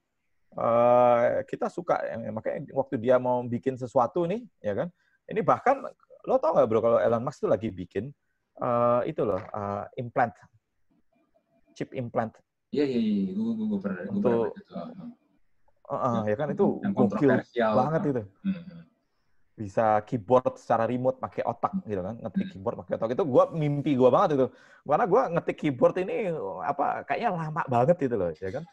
[0.56, 4.88] Uh, kita suka, ya, makanya waktu dia mau bikin sesuatu nih, ya kan?
[5.28, 5.80] Ini bahkan,
[6.24, 8.12] lo tau nggak bro, kalau Elon Musk itu lagi bikin,
[8.60, 10.34] uh, itu loh uh, implant
[11.78, 12.34] chip implant.
[12.74, 14.66] Iya iya iya, gue gue pernah gue pernah itu.
[15.88, 18.22] Uh, uh, ya kan itu gokil banget itu.
[18.44, 18.80] Hmm, hmm.
[19.58, 22.52] Bisa keyboard secara remote pakai otak gitu kan, ngetik hmm.
[22.54, 24.46] keyboard pakai otak itu gue mimpi gue banget itu.
[24.84, 26.34] Karena gue ngetik keyboard ini
[26.66, 28.64] apa kayaknya lama banget gitu loh, ya kan.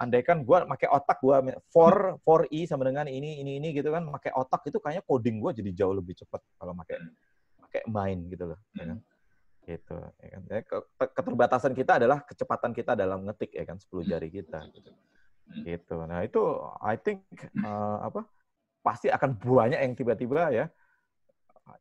[0.00, 1.36] Andai kan gue pakai otak gue
[1.68, 5.38] for for i sama dengan ini ini ini gitu kan, pakai otak itu kayaknya coding
[5.38, 6.98] gue jadi jauh lebih cepat kalau pakai
[7.62, 8.98] pakai main gitu loh, ya kan
[9.70, 10.60] gitu ya kan ya,
[11.14, 15.62] keterbatasan kita adalah kecepatan kita dalam ngetik ya kan 10 jari kita hmm.
[15.62, 16.42] gitu nah itu
[16.82, 17.22] I think
[17.62, 18.26] uh, apa
[18.82, 20.66] pasti akan banyak yang tiba-tiba ya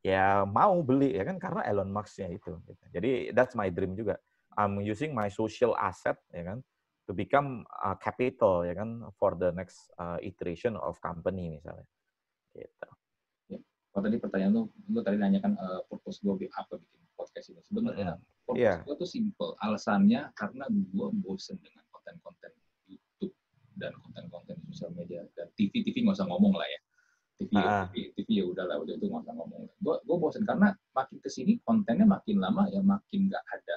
[0.05, 2.85] ya mau beli ya kan karena Elon Musk-nya itu gitu.
[2.93, 4.21] jadi that's my dream juga
[4.53, 6.59] I'm using my social asset ya kan
[7.09, 11.89] to become a capital ya kan for the next uh, iteration of company misalnya
[12.53, 12.89] gitu.
[13.49, 13.59] Ya.
[13.89, 14.61] Kalau tadi pertanyaan lu,
[14.93, 17.59] lu tadi nanyakan uh, purpose gue apa bikin podcast ini.
[17.67, 18.15] Sebenarnya
[18.47, 18.77] podcast yeah.
[18.87, 19.51] gue tuh simple.
[19.59, 22.55] Alasannya karena gue bosen dengan konten-konten
[22.87, 23.35] YouTube
[23.75, 25.83] dan konten-konten sosial media dan TV.
[25.83, 26.79] TV nggak usah ngomong lah ya.
[27.39, 27.87] TV, uh.
[27.91, 29.61] TV, TV ya udahlah, udah itu nggak usah ngomong.
[29.83, 33.75] Gue gue bosen karena makin ke sini kontennya makin lama ya makin nggak ada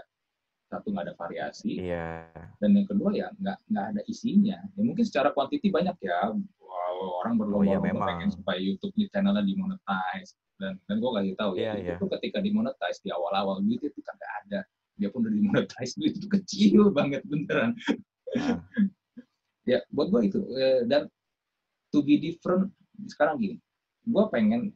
[0.72, 1.76] satu nggak ada variasi.
[1.76, 2.24] Yeah.
[2.56, 4.56] dan yang kedua ya nggak nggak ada isinya.
[4.56, 6.32] Ya mungkin secara kuantiti banyak ya.
[6.32, 10.32] Wow, orang berlomba-lomba oh, iya, pengen supaya YouTube channelnya dimonetize.
[10.56, 11.96] Dan dan gue kasih tahu yeah, ya, yeah.
[12.00, 14.60] itu ketika dimonetize di awal-awal duit itu kan nggak ada.
[14.96, 17.76] Dia pun udah dimonetize duit itu kecil banget beneran.
[18.32, 18.64] Nah.
[19.68, 21.06] ya buat gue itu eh, dan
[21.92, 22.72] to be different
[23.10, 23.56] sekarang gini.
[24.08, 24.72] Gue pengen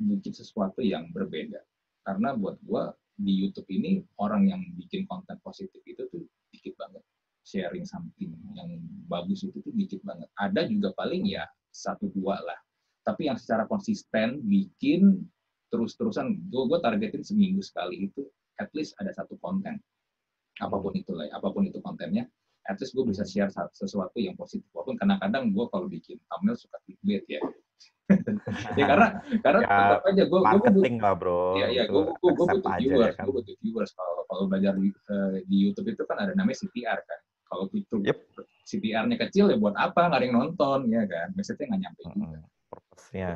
[0.00, 1.60] bikin sesuatu yang berbeda.
[2.02, 2.82] Karena buat gue
[3.20, 7.04] di YouTube ini orang yang bikin konten positif itu tuh dikit banget.
[7.44, 8.80] Sharing something yang
[9.10, 10.28] bagus itu tuh dikit banget.
[10.40, 12.58] Ada juga paling ya satu dua lah.
[13.04, 15.24] Tapi yang secara konsisten bikin
[15.70, 18.26] terus-terusan gue gue targetin seminggu sekali itu
[18.60, 19.76] at least ada satu konten.
[20.60, 22.28] Apa pun itu lah apa pun itu kontennya
[22.68, 24.68] at least gue bisa share sesuatu yang positif.
[24.76, 27.40] Walaupun kadang-kadang gue kalau bikin thumbnail suka clickbait ya
[28.74, 31.54] ya karena karena ya, tetap aja gue marketing gue, lah bro.
[31.56, 33.24] Ya ya gue gue gue butuh viewers ya kan?
[33.30, 33.90] gue butuh viewers.
[33.94, 37.20] Kalau kalau belajar di, uh, di YouTube itu kan ada namanya CTR kan.
[37.50, 38.18] Kalau itu yep.
[38.66, 40.10] CTR-nya kecil ya buat apa?
[40.10, 41.30] Nggak ada yang nonton ya kan?
[41.34, 42.18] Maksudnya nggak nyampe juga.
[42.18, 42.58] Mm -hmm
[43.10, 43.34] Ya.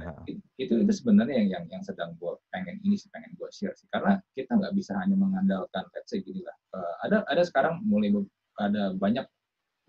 [0.55, 3.91] Itu itu sebenarnya yang yang yang sedang gue pengen ini sih pengen gue share sih.
[3.91, 6.55] Karena kita nggak bisa hanya mengandalkan let's say gini lah.
[6.71, 8.15] Uh, ada ada sekarang mulai
[8.63, 9.27] ada banyak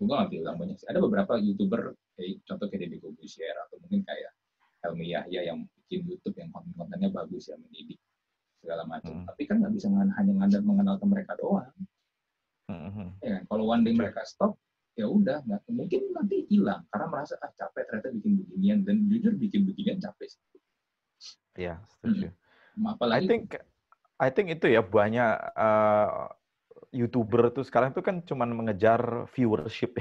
[0.02, 0.88] gue nggak bilang banyak sih.
[0.90, 4.32] Ada beberapa youtuber kayak contoh kayak Deddy Kobusier atau mungkin kayak
[4.86, 7.98] Helmi Yahya yang bikin YouTube yang konten-kontennya bagus ya mendidik
[8.62, 9.22] segala macam.
[9.22, 9.26] Hmm.
[9.26, 11.74] Tapi kan nggak bisa hanya ngandal mengandalkan mereka doang.
[12.70, 13.14] Hmm.
[13.22, 13.42] Ya kan?
[13.50, 14.58] Kalau one day mereka stop,
[14.98, 19.32] ya udah nggak mungkin nanti hilang karena merasa ah capek ternyata bikin beginian dan jujur
[19.36, 20.42] bikin beginian capek sih.
[21.58, 22.32] Iya setuju.
[22.78, 22.92] Hmm.
[22.96, 23.44] Apalagi I think
[24.16, 26.32] I think itu ya banyak uh,
[26.94, 29.98] youtuber tuh sekarang tuh kan cuma mengejar viewership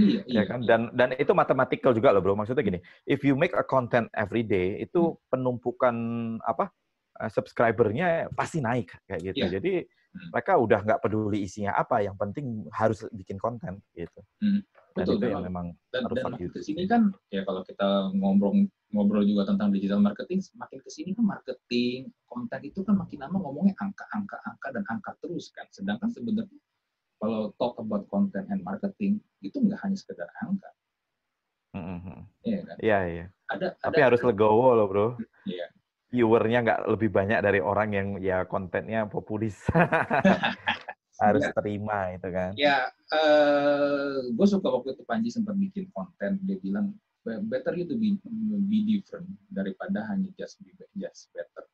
[0.00, 0.68] iya, ya iya, kan iya.
[0.68, 4.44] dan dan itu matematikal juga loh bro maksudnya gini if you make a content every
[4.44, 5.18] day itu hmm.
[5.32, 5.96] penumpukan
[6.44, 6.70] apa
[7.18, 9.52] uh, subscribernya pasti naik kayak gitu yeah.
[9.60, 9.74] jadi
[10.14, 10.30] Hmm.
[10.30, 14.20] mereka udah nggak peduli isinya apa, yang penting harus bikin konten gitu.
[14.38, 14.62] Hmm.
[14.94, 16.54] Dan Betul, itu yang memang dan, harus dan YouTube.
[16.54, 21.10] Ke sini kan ya kalau kita ngobrol ngobrol juga tentang digital marketing, makin ke sini
[21.18, 24.38] kan marketing konten itu kan makin lama ngomongnya angka, angka,
[24.70, 25.66] dan angka terus kan.
[25.74, 26.62] Sedangkan sebenarnya
[27.18, 30.70] kalau talk about content and marketing itu nggak hanya sekedar angka.
[32.46, 32.76] Iya kan?
[32.78, 33.26] Iya iya.
[33.50, 35.08] Ada, Tapi ada, harus legowo loh bro.
[35.42, 35.74] Iya
[36.14, 39.58] viewernya nggak lebih banyak dari orang yang ya kontennya populis.
[41.22, 41.52] harus ya.
[41.54, 42.50] terima itu kan.
[42.58, 46.90] Ya, uh, gue suka waktu itu Panji sempat bikin konten dia bilang
[47.24, 48.20] better you to be
[48.68, 51.64] be different daripada hanya just be just better.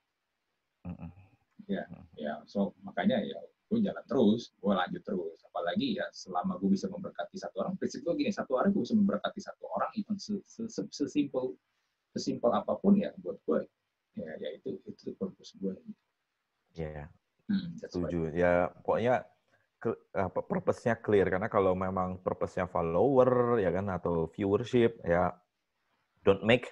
[1.66, 1.87] Ya,
[2.18, 2.42] ya.
[2.46, 3.38] So makanya ya
[3.70, 5.38] gue jalan terus, gue lanjut terus.
[5.46, 8.98] Apalagi ya selama gue bisa memberkati satu orang, prinsip gue gini, satu hari gue bisa
[8.98, 10.18] memberkati satu orang, even
[10.90, 11.55] sesimpel
[12.11, 13.62] sesimpel apa pun ya buat gue,
[14.18, 15.74] ya, ya itu itu purpose gue.
[16.74, 17.09] Iya, yeah.
[17.46, 18.35] hmm, setuju.
[18.35, 19.22] Ya pokoknya
[20.47, 21.27] purpose-nya clear.
[21.33, 25.33] Karena kalau memang purpose-nya follower ya kan atau viewership ya
[26.21, 26.71] don't make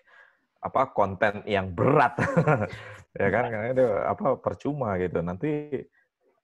[0.61, 2.17] apa konten yang berat.
[3.19, 5.19] Ya kan karena itu apa percuma gitu.
[5.25, 5.75] Nanti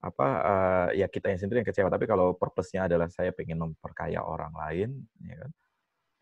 [0.03, 1.87] apa uh, ya kita yang sendiri yang kecewa.
[1.87, 5.51] Tapi kalau purpose-nya adalah saya pengen memperkaya orang lain ya kan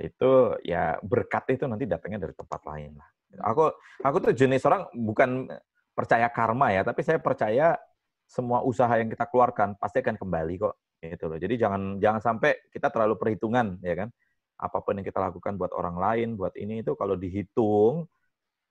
[0.04, 0.32] itu
[0.68, 3.10] ya berkat itu nanti datangnya dari tempat lain lah.
[3.50, 3.72] Aku
[4.04, 5.50] aku tuh jenis orang bukan
[5.94, 7.78] percaya karma ya tapi saya percaya
[8.26, 12.70] semua usaha yang kita keluarkan pasti akan kembali kok gitu loh jadi jangan jangan sampai
[12.72, 14.10] kita terlalu perhitungan ya kan
[14.58, 18.08] apa pun yang kita lakukan buat orang lain buat ini itu kalau dihitung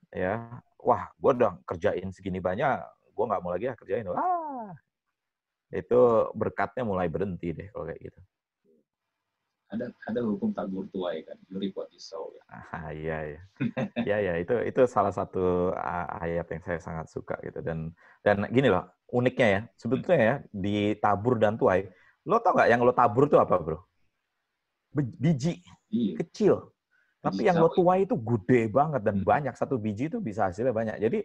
[0.09, 2.81] ya wah gue udah kerjain segini banyak
[3.12, 4.73] gue nggak mau lagi ya kerjain wah
[5.73, 6.01] itu
[6.37, 8.21] berkatnya mulai berhenti deh kalau kayak gitu.
[9.73, 12.29] Ada ada hukum tabur tuai kan, you reap what you sow.
[12.37, 12.45] Ya.
[12.77, 13.41] Ah, iya iya.
[14.05, 15.73] Iya ya, itu itu salah satu
[16.21, 17.88] ayat yang saya sangat suka gitu dan
[18.21, 21.85] dan gini loh, uniknya ya, sebetulnya ya di tabur dan tuai,
[22.25, 23.79] lo tau nggak yang lo tabur tuh apa, Bro?
[24.96, 25.61] Biji
[25.92, 26.16] iya.
[26.16, 26.72] kecil.
[27.22, 29.29] Tapi yang lo tuai itu gede banget dan hmm.
[29.29, 30.96] banyak satu biji itu bisa hasilnya banyak.
[30.98, 31.22] Jadi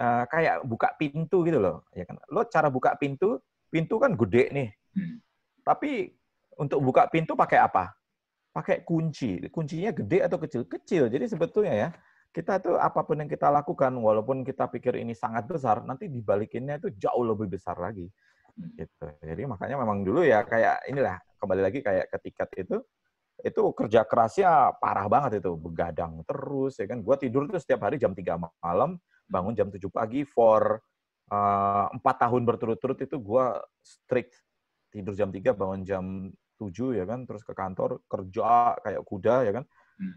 [0.00, 2.16] uh, kayak buka pintu gitu loh, ya kan?
[2.32, 4.68] Lo cara buka pintu pintu kan gede nih.
[4.96, 5.20] Hmm.
[5.60, 6.14] Tapi
[6.56, 7.92] untuk buka pintu pakai apa?
[8.54, 9.44] Pakai kunci.
[9.52, 10.64] Kuncinya gede atau kecil?
[10.64, 11.12] Kecil.
[11.12, 11.88] Jadi sebetulnya ya,
[12.36, 16.76] kita tuh apa pun yang kita lakukan, walaupun kita pikir ini sangat besar, nanti dibalikinnya
[16.76, 18.04] itu jauh lebih besar lagi.
[18.52, 18.76] Hmm.
[18.76, 19.06] Gitu.
[19.24, 22.76] Jadi makanya memang dulu ya kayak inilah kembali lagi kayak ketika itu
[23.36, 28.00] itu kerja kerasnya parah banget itu begadang terus ya kan gue tidur tuh setiap hari
[28.00, 28.24] jam 3
[28.64, 28.96] malam
[29.28, 30.80] bangun jam 7 pagi for
[31.26, 33.46] Eh, empat tahun berturut-turut itu gue
[33.82, 34.46] strict
[34.94, 39.52] tidur jam 3 bangun jam 7 ya kan terus ke kantor kerja kayak kuda ya
[39.58, 39.64] kan
[39.98, 40.14] hmm.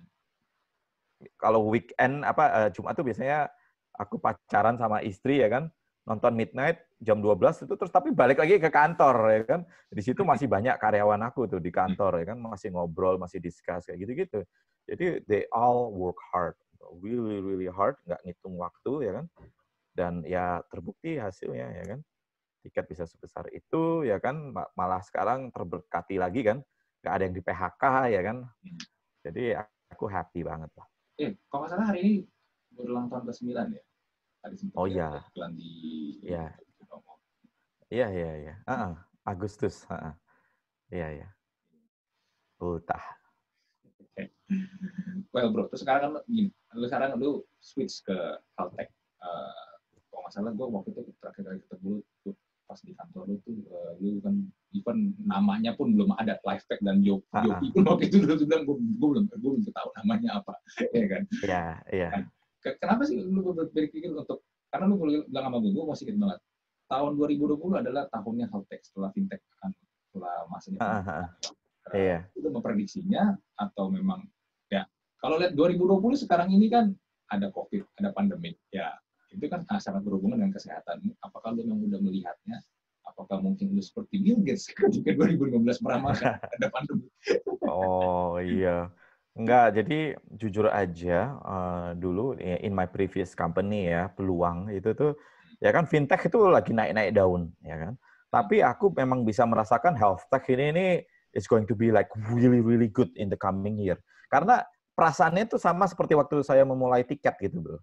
[1.36, 3.52] Kalau weekend apa uh, Jumat tuh biasanya
[4.00, 5.68] aku pacaran sama istri ya kan
[6.08, 9.62] nonton midnight jam 12 itu terus tapi balik lagi ke kantor ya kan.
[9.94, 13.86] Di situ masih banyak karyawan aku tuh di kantor ya kan masih ngobrol masih discuss
[13.86, 14.40] kayak gitu-gitu.
[14.90, 16.58] Jadi they all work hard
[17.04, 19.26] really really hard nggak ngitung waktu ya kan.
[19.94, 22.00] Dan ya terbukti hasilnya ya kan.
[22.60, 26.58] Tiket bisa sebesar itu ya kan malah sekarang terberkati lagi kan.
[27.06, 28.38] Nggak ada yang di PHK ya kan.
[28.44, 28.82] Hmm.
[29.20, 30.88] jadi aku happy banget lah
[31.20, 32.14] eh kalau nggak salah hari ini
[32.74, 33.84] berulang tahun ke sembilan ya?
[34.40, 35.10] Tadi oh iya.
[35.52, 35.72] di
[36.24, 36.46] iya.
[37.90, 38.56] Iya iya iya.
[38.64, 38.94] -uh.
[39.28, 40.14] Agustus uh -uh.
[40.90, 41.08] iya.
[41.20, 41.28] Iya
[42.60, 43.04] ultah
[45.32, 48.14] well bro terus sekarang kan gini lu sekarang lu switch ke
[48.54, 48.94] Caltech.
[49.20, 49.74] Uh,
[50.22, 51.94] masalah gue waktu itu terakhir kali ketemu
[52.70, 54.38] pas di kantor lu tuh uh, lu kan
[54.78, 57.74] even namanya pun belum ada live tech dan Yopi uh -huh.
[57.74, 60.54] pun waktu itu dulu bilang gue, belum gue belum tahu namanya apa
[60.94, 62.12] ya kan iya yeah, iya yeah.
[62.62, 66.40] Kan, kenapa sih lu berpikir untuk karena lu bilang sama gue gue masih ingat banget
[66.90, 69.74] tahun 2020 adalah tahunnya health tech setelah fintech kan
[70.14, 71.26] setelah masanya uh -huh.
[71.26, 72.22] uh, yeah.
[72.38, 74.30] itu memprediksinya atau memang
[74.70, 74.86] ya
[75.18, 76.94] kalau lihat 2020 sekarang ini kan
[77.34, 78.94] ada covid ada pandemi ya
[79.30, 81.06] itu kan sangat berhubungan dengan kesehatan.
[81.22, 82.58] Apakah lu memang udah melihatnya?
[83.06, 87.10] Apakah mungkin lu seperti Bill Gates ketika 2015 meramalkan ada pandemi?
[87.70, 88.90] oh iya.
[89.38, 95.16] Enggak, jadi jujur aja uh, dulu in my previous company ya, peluang itu tuh
[95.64, 97.94] ya kan fintech itu lagi naik-naik daun ya kan.
[98.30, 100.86] Tapi aku memang bisa merasakan health tech ini ini
[101.38, 103.98] is going to be like really really good in the coming year.
[104.28, 104.66] Karena
[104.98, 107.80] perasaannya itu sama seperti waktu saya memulai tiket gitu, Bro.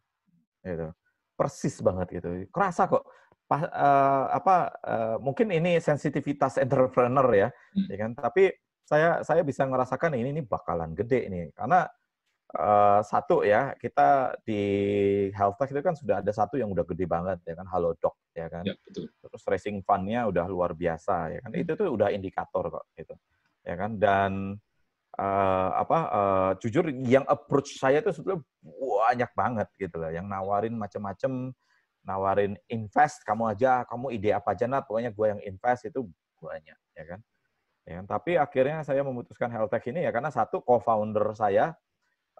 [0.66, 0.90] Gitu
[1.36, 2.48] persis banget gitu.
[2.50, 3.04] Kerasa kok.
[3.46, 7.48] Pas, uh, apa uh, mungkin ini sensitivitas entrepreneur ya,
[7.78, 7.86] hmm.
[7.86, 8.10] ya kan?
[8.18, 8.50] Tapi
[8.82, 11.86] saya saya bisa ngerasakan ini ini bakalan gede ini karena
[12.54, 14.62] uh, satu ya kita di
[15.34, 18.46] health tech itu kan sudah ada satu yang udah gede banget ya kan Halodoc ya
[18.46, 18.62] kan.
[18.62, 19.10] Ya, betul.
[19.10, 21.50] Terus racing fund-nya udah luar biasa ya kan.
[21.50, 21.62] Hmm.
[21.66, 23.14] Itu tuh udah indikator kok gitu.
[23.66, 24.62] Ya kan dan
[25.16, 30.12] uh, apa uh, jujur yang approach saya itu sebetulnya banyak banget gitu loh.
[30.12, 31.32] Yang nawarin macam-macam
[32.06, 36.06] nawarin invest kamu aja kamu ide apa aja nah pokoknya gue yang invest itu
[36.38, 37.20] banyak ya kan?
[37.86, 38.04] Ya kan?
[38.06, 41.74] Tapi akhirnya saya memutuskan health tech ini ya karena satu co-founder saya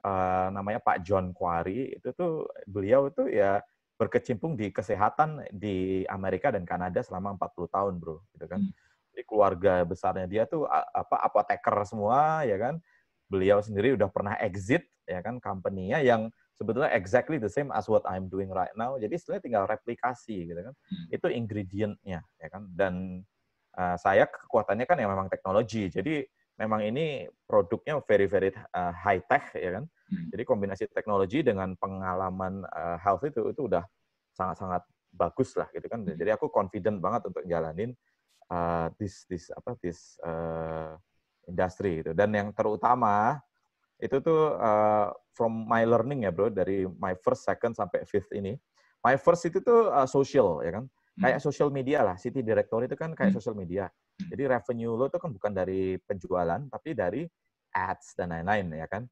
[0.05, 3.62] uh, namanya Pak John Quarry itu tuh beliau itu ya
[3.97, 8.61] berkecimpung di kesehatan di Amerika dan Kanada selama 40 tahun bro gitu kan?
[8.61, 8.86] Hmm
[9.25, 12.77] keluarga besarnya dia tuh apa apoteker semua ya kan.
[13.27, 18.03] Beliau sendiri udah pernah exit ya kan company-nya yang sebetulnya exactly the same as what
[18.09, 18.97] I'm doing right now.
[18.97, 20.75] Jadi sebenarnya tinggal replikasi gitu kan.
[20.75, 21.07] Hmm.
[21.12, 22.67] Itu ingredient-nya ya kan.
[22.73, 23.23] Dan
[23.77, 25.93] uh, saya kekuatannya kan yang memang teknologi.
[25.93, 26.25] Jadi
[26.57, 29.85] memang ini produknya very very uh, high tech ya kan.
[30.09, 30.27] Hmm.
[30.33, 33.85] Jadi kombinasi teknologi dengan pengalaman uh, health itu itu udah
[34.33, 36.05] sangat-sangat bagus lah gitu kan.
[36.05, 36.17] Hmm.
[36.17, 37.93] Jadi aku confident banget untuk jalanin
[38.51, 40.94] uh, this this apa this uh,
[41.47, 42.12] industri itu.
[42.12, 43.38] Dan yang terutama
[43.97, 48.59] itu tuh uh, from my learning ya bro dari my first, second sampai fifth ini.
[49.01, 50.84] My first itu tuh uh, social ya kan.
[51.16, 51.22] Hmm.
[51.22, 52.16] Kayak social media lah.
[52.20, 53.38] City Director itu kan kayak hmm.
[53.40, 53.88] social media.
[54.16, 57.22] Jadi revenue lo itu kan bukan dari penjualan, tapi dari
[57.76, 59.05] ads dan lain-lain ya kan.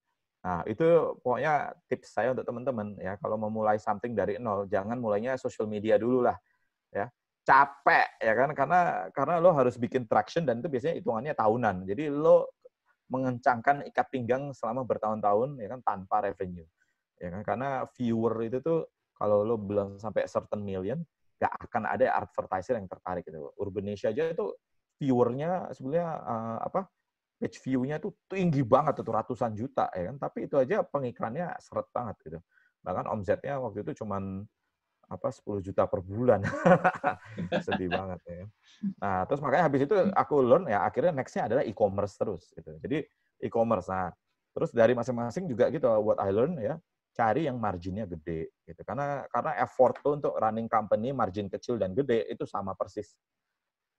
[0.45, 0.85] Nah, itu
[1.24, 5.64] pokoknya tips saya untuk teman-teman ya, kalau mau mulai something dari nol, jangan mulainya social
[5.64, 6.37] media dulu lah.
[6.93, 7.09] Ya.
[7.45, 8.81] Capek ya kan karena
[9.13, 11.85] karena lo harus bikin traction dan itu biasanya hitungannya tahunan.
[11.85, 12.57] Jadi lo
[13.13, 16.65] mengencangkan ikat pinggang selama bertahun-tahun ya kan tanpa revenue.
[17.21, 20.99] Ya kan karena viewer itu tuh kalau lo belum sampai certain million,
[21.37, 23.53] gak akan ada advertiser yang tertarik gitu.
[23.61, 24.57] Urbanesia aja itu
[24.99, 26.89] viewernya sebenarnya uh, apa
[27.39, 31.91] page view-nya tuh tinggi banget tuh ratusan juta ya kan tapi itu aja pengiklannya seret
[31.91, 32.39] banget gitu
[32.81, 34.47] bahkan omsetnya waktu itu cuman
[35.07, 36.41] apa 10 juta per bulan.
[37.67, 38.45] Sedih banget ya.
[39.01, 42.77] Nah terus makanya habis itu aku learn ya akhirnya nextnya adalah e-commerce terus gitu.
[42.81, 43.05] Jadi
[43.43, 44.11] e-commerce nah.
[44.55, 46.79] Terus dari masing-masing juga gitu what I learn ya
[47.15, 48.83] cari yang marginnya gede gitu.
[48.83, 53.15] Karena karena effort tuh untuk running company margin kecil dan gede itu sama persis.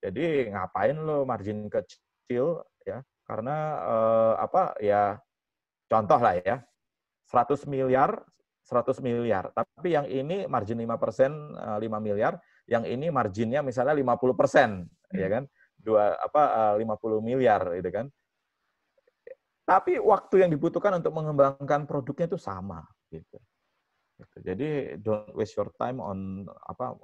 [0.03, 2.99] Jadi ngapain lo margin kecil ya?
[3.25, 5.15] Karena eh, apa ya
[5.87, 6.59] contoh lah ya.
[7.25, 8.21] 100 miliar
[8.65, 9.53] 100 miliar.
[9.53, 12.33] Tapi yang ini margin 5 persen, 5 eh, miliar.
[12.65, 15.17] Yang ini marginnya misalnya 50 persen, hmm.
[15.21, 15.43] ya kan?
[15.77, 18.09] Dua apa 50 eh, miliar, gitu kan?
[19.65, 23.37] Tapi waktu yang dibutuhkan untuk mengembangkan produknya itu sama, gitu.
[24.17, 24.37] gitu.
[24.41, 26.97] Jadi don't waste your time on apa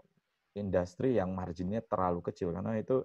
[0.58, 3.02] industri yang marginnya terlalu kecil karena itu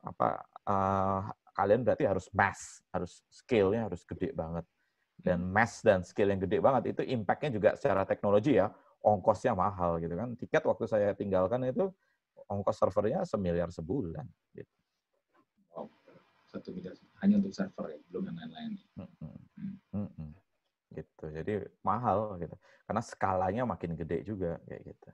[0.00, 4.64] apa uh, kalian berarti harus mass, harus scale-nya harus gede banget.
[5.20, 8.72] Dan mass dan scale yang gede banget itu impact-nya juga secara teknologi ya,
[9.04, 10.32] ongkosnya mahal gitu kan.
[10.36, 11.92] Tiket waktu saya tinggalkan itu
[12.50, 14.72] ongkos servernya semiliar sebulan gitu.
[15.70, 15.86] Wow,
[16.50, 18.72] satu miliar hanya untuk server ya, belum yang lain-lain.
[18.98, 19.10] Hmm.
[19.94, 20.08] Hmm.
[20.16, 20.30] Hmm.
[20.90, 21.24] Gitu.
[21.30, 21.52] Jadi
[21.86, 22.56] mahal gitu.
[22.88, 25.08] Karena skalanya makin gede juga kayak gitu.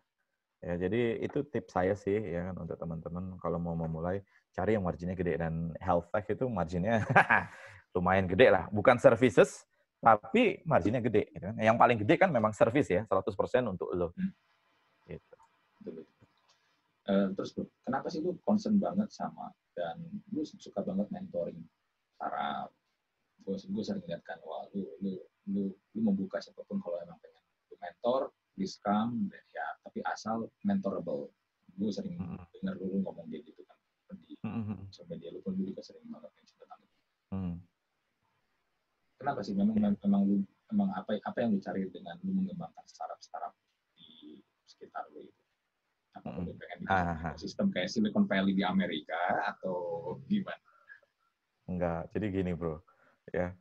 [0.65, 4.25] Ya, jadi itu tips saya sih ya kan untuk teman-teman kalau mau memulai
[4.57, 7.05] cari yang marginnya gede dan health tech itu marginnya
[7.95, 8.65] lumayan gede lah.
[8.73, 9.69] Bukan services
[10.07, 11.35] tapi marginnya gede.
[11.35, 11.57] Gitu kan.
[11.59, 13.27] Yang paling gede kan memang service ya 100%
[13.67, 14.15] untuk lo.
[14.15, 14.31] Hmm.
[15.11, 15.37] Gitu.
[17.07, 17.55] Uh, terus
[17.87, 20.03] kenapa sih lu concern banget sama dan
[20.35, 21.63] lu suka banget mentoring
[22.19, 22.67] para
[23.47, 25.15] gue, gue sering lihat kan wah lu lu
[25.47, 27.39] lu lu membuka siapa pun kalau emang pengen
[27.71, 31.31] lu mentor please come ya tapi asal mentorable
[31.79, 32.43] gue sering mm -hmm.
[32.59, 33.79] dengar dulu ngomong dia gitu kan
[34.27, 34.79] di mm -hmm.
[34.91, 36.99] sosial media lu pun dulu juga sering banget mention tentang itu
[37.31, 37.55] mm.
[39.19, 39.53] Kenapa sih?
[39.57, 40.37] Memang memang lu
[40.73, 43.55] memang apa apa yang lu cari dengan lu mengembangkan startup startup
[43.97, 45.43] di sekitar lu itu?
[46.17, 49.19] Apa lu pengen bikin sistem kayak Silicon Valley di Amerika
[49.57, 50.63] atau gimana?
[51.67, 52.81] Enggak jadi gini bro.
[53.35, 53.57] Ya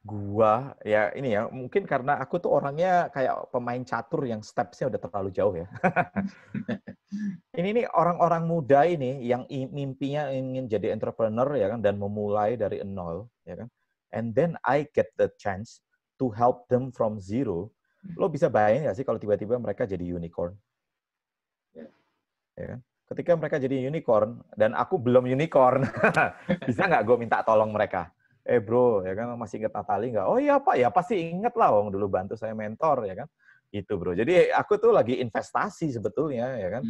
[0.00, 4.96] Gua ya ini ya mungkin karena aku tuh orangnya kayak pemain catur yang stepsnya udah
[4.96, 5.68] terlalu jauh ya.
[7.60, 12.80] ini nih orang-orang muda ini yang mimpinya ingin jadi entrepreneur ya kan dan memulai dari
[12.80, 13.68] nol ya kan.
[14.10, 15.82] And then I get the chance
[16.18, 17.70] to help them from zero.
[18.16, 20.56] Lo bisa bayangin gak sih kalau tiba-tiba mereka jadi unicorn?
[21.76, 21.86] Ya,
[22.56, 22.80] ya kan?
[23.10, 25.82] Ketika mereka jadi unicorn dan aku belum unicorn,
[26.68, 28.14] bisa nggak gue minta tolong mereka?
[28.50, 30.26] eh bro ya kan masih ingat Natali nggak?
[30.26, 33.28] Oh iya pak ya pasti inget lah Wong dulu bantu saya mentor ya kan
[33.70, 34.16] itu bro.
[34.16, 36.84] Jadi aku tuh lagi investasi sebetulnya ya kan.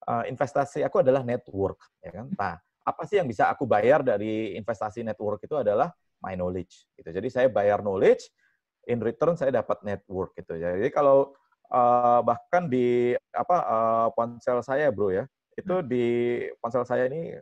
[0.00, 2.26] Uh, investasi aku adalah network ya kan.
[2.36, 2.54] Nah
[2.84, 7.08] apa sih yang bisa aku bayar dari investasi network itu adalah my knowledge gitu.
[7.10, 8.28] Jadi saya bayar knowledge,
[8.88, 10.56] in return saya dapat network gitu.
[10.56, 11.32] Jadi kalau
[11.70, 15.86] uh, bahkan di apa uh, ponsel saya bro ya itu hmm.
[15.86, 16.06] di
[16.58, 17.34] ponsel saya ini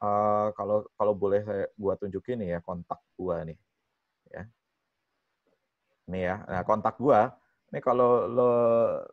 [0.00, 3.56] uh, kalau kalau boleh saya gua tunjukin nih ya kontak gua nih
[4.30, 4.42] ya
[6.08, 7.34] nih ya nah kontak gua
[7.70, 8.52] ini kalau lo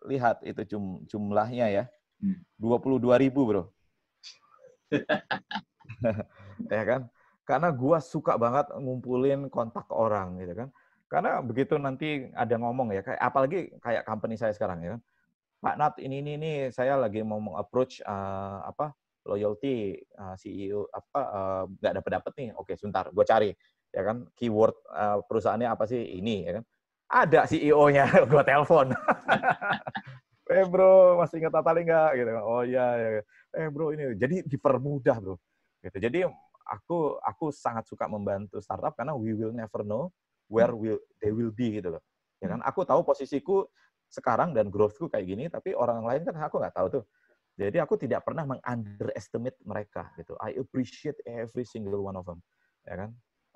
[0.10, 1.84] lihat itu jum, jumlahnya ya
[2.24, 2.38] hmm.
[2.60, 3.64] dua puluh dua ribu bro
[6.74, 7.02] ya kan
[7.48, 10.70] karena gua suka banget ngumpulin kontak orang gitu kan
[11.08, 15.02] karena begitu nanti ada ngomong ya kayak apalagi kayak company saya sekarang ya kan
[15.58, 18.94] Pak Nat ini ini ini saya lagi mau approach uh, apa
[19.26, 21.22] loyalty uh, CEO apa
[21.82, 22.50] nggak uh, dapat dapat nih.
[22.56, 23.52] Oke, sebentar, gue cari
[23.92, 26.64] ya kan keyword uh, perusahaannya apa sih ini ya kan.
[27.08, 28.92] Ada CEO-nya, gue telepon.
[30.52, 32.10] eh bro, masih ingat Tatali nggak?
[32.20, 32.32] Gitu.
[32.44, 33.10] Oh iya, ya.
[33.56, 34.12] eh bro ini.
[34.20, 35.36] Jadi dipermudah bro.
[35.84, 35.98] Gitu.
[36.04, 36.28] Jadi
[36.68, 40.12] aku aku sangat suka membantu startup karena we will never know
[40.52, 40.80] where hmm.
[40.80, 42.04] will they will be gitu loh.
[42.44, 42.62] Ya kan?
[42.64, 43.66] Aku tahu posisiku
[44.08, 47.04] sekarang dan growthku kayak gini, tapi orang lain kan aku nggak tahu tuh.
[47.58, 50.38] Jadi aku tidak pernah mengunderestimate mereka gitu.
[50.38, 52.40] I appreciate every single one of them,
[52.86, 53.10] ya kan.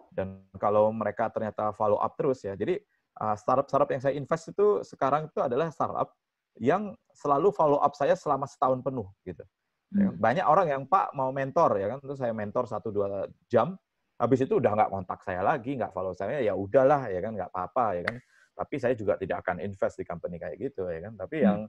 [0.09, 2.57] Dan kalau mereka ternyata follow up terus ya.
[2.57, 2.81] Jadi
[3.21, 6.11] uh, startup-startup yang saya invest itu sekarang itu adalah startup
[6.59, 9.45] yang selalu follow up saya selama setahun penuh gitu.
[9.91, 10.13] Ya kan?
[10.15, 10.19] Hmm.
[10.19, 13.75] Banyak orang yang Pak mau mentor ya kan, terus saya mentor satu dua jam,
[14.15, 17.51] habis itu udah nggak kontak saya lagi, nggak follow saya, ya udahlah ya kan, nggak
[17.51, 18.15] apa-apa ya kan.
[18.51, 21.13] Tapi saya juga tidak akan invest di company kayak gitu ya kan.
[21.19, 21.45] Tapi hmm.
[21.45, 21.59] yang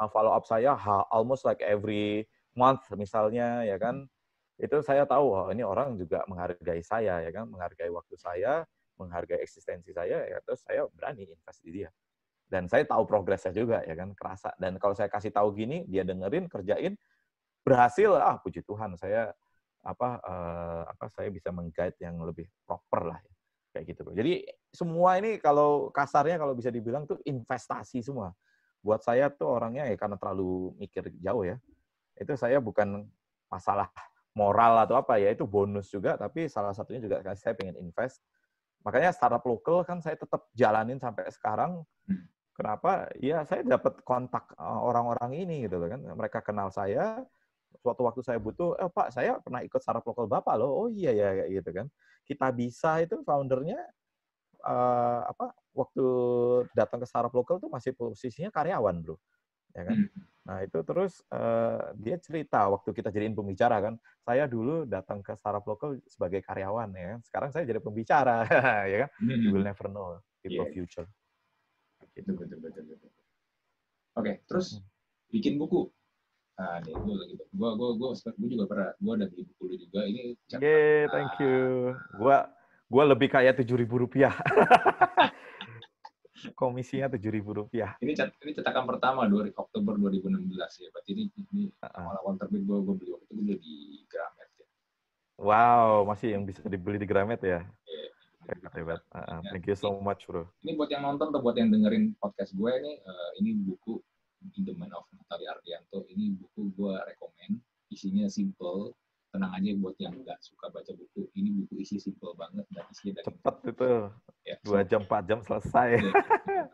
[0.00, 0.76] uh, follow up saya
[1.12, 2.24] almost like every
[2.56, 4.08] month misalnya ya kan
[4.56, 8.64] itu saya tahu oh, ini orang juga menghargai saya ya kan menghargai waktu saya
[8.96, 11.92] menghargai eksistensi saya ya terus saya berani invest di dia
[12.48, 16.08] dan saya tahu progresnya juga ya kan kerasa dan kalau saya kasih tahu gini dia
[16.08, 16.96] dengerin kerjain
[17.66, 19.34] berhasil ah puji Tuhan saya
[19.82, 23.32] apa uh, apa saya bisa mengguide yang lebih proper lah ya.
[23.74, 28.30] kayak gitu jadi semua ini kalau kasarnya kalau bisa dibilang tuh investasi semua
[28.86, 31.58] buat saya tuh orangnya ya karena terlalu mikir jauh ya.
[32.14, 33.02] Itu saya bukan
[33.50, 33.90] masalah
[34.38, 38.22] moral atau apa ya, itu bonus juga, tapi salah satunya juga saya pengen invest.
[38.86, 41.82] Makanya startup lokal kan saya tetap jalanin sampai sekarang.
[42.56, 43.10] Kenapa?
[43.20, 46.00] Ya saya dapat kontak eh, orang-orang ini gitu kan.
[46.00, 47.26] Mereka kenal saya,
[47.80, 50.70] suatu waktu saya butuh, eh Pak, saya pernah ikut startup lokal Bapak loh.
[50.84, 51.86] Oh iya ya kayak gitu kan.
[52.26, 53.78] Kita bisa itu foundernya
[54.66, 56.06] uh, apa waktu
[56.74, 59.16] datang ke startup lokal tuh masih posisinya karyawan bro
[59.76, 60.08] ya kan hmm.
[60.46, 65.36] nah itu terus uh, dia cerita waktu kita jadiin pembicara kan saya dulu datang ke
[65.36, 68.46] startup lokal sebagai karyawan ya kan sekarang saya jadi pembicara
[68.92, 69.42] ya kan hmm.
[69.42, 70.72] you will never know people yeah.
[70.72, 71.06] future
[72.16, 73.10] gitu betul betul betul
[74.16, 74.84] oke okay, terus hmm.
[75.30, 75.92] bikin buku
[76.56, 79.76] Nah, nih gue lagi, gue gue gue gue juga pernah, gue ada beli buku lu
[79.76, 80.00] juga.
[80.08, 80.22] Ini.
[80.56, 81.92] Yeah, thank you.
[82.16, 82.36] Gue
[82.88, 84.32] gue lebih kayak tujuh ribu rupiah.
[86.60, 88.00] Komisinya tujuh ribu rupiah.
[88.00, 90.88] Ini cat, ini cetakan pertama dua Oktober 2016 ya.
[90.96, 93.74] Berarti ini ini awal-awal terbit gue gue beli waktu itu gue di
[94.08, 94.66] Gramet ya.
[95.36, 97.68] Wow, masih yang bisa dibeli di Gramet ya?
[97.84, 98.08] Yeah.
[98.46, 99.00] Hebat, hebat.
[99.10, 100.48] Uh, thank you so much, bro.
[100.64, 104.00] Ini buat yang nonton atau buat yang dengerin podcast gue ini, uh, ini buku
[104.54, 106.06] In the Man of Natali Ardianto.
[106.06, 107.58] Ini buku gue rekomend.
[107.90, 108.94] Isinya simple,
[109.34, 111.26] tenang aja buat yang nggak suka baca buku.
[111.34, 113.90] Ini buku isi simple banget dan isinya dari cepet itu.
[114.46, 115.98] Ya, dua jam empat jam selesai.
[115.98, 116.64] Ya,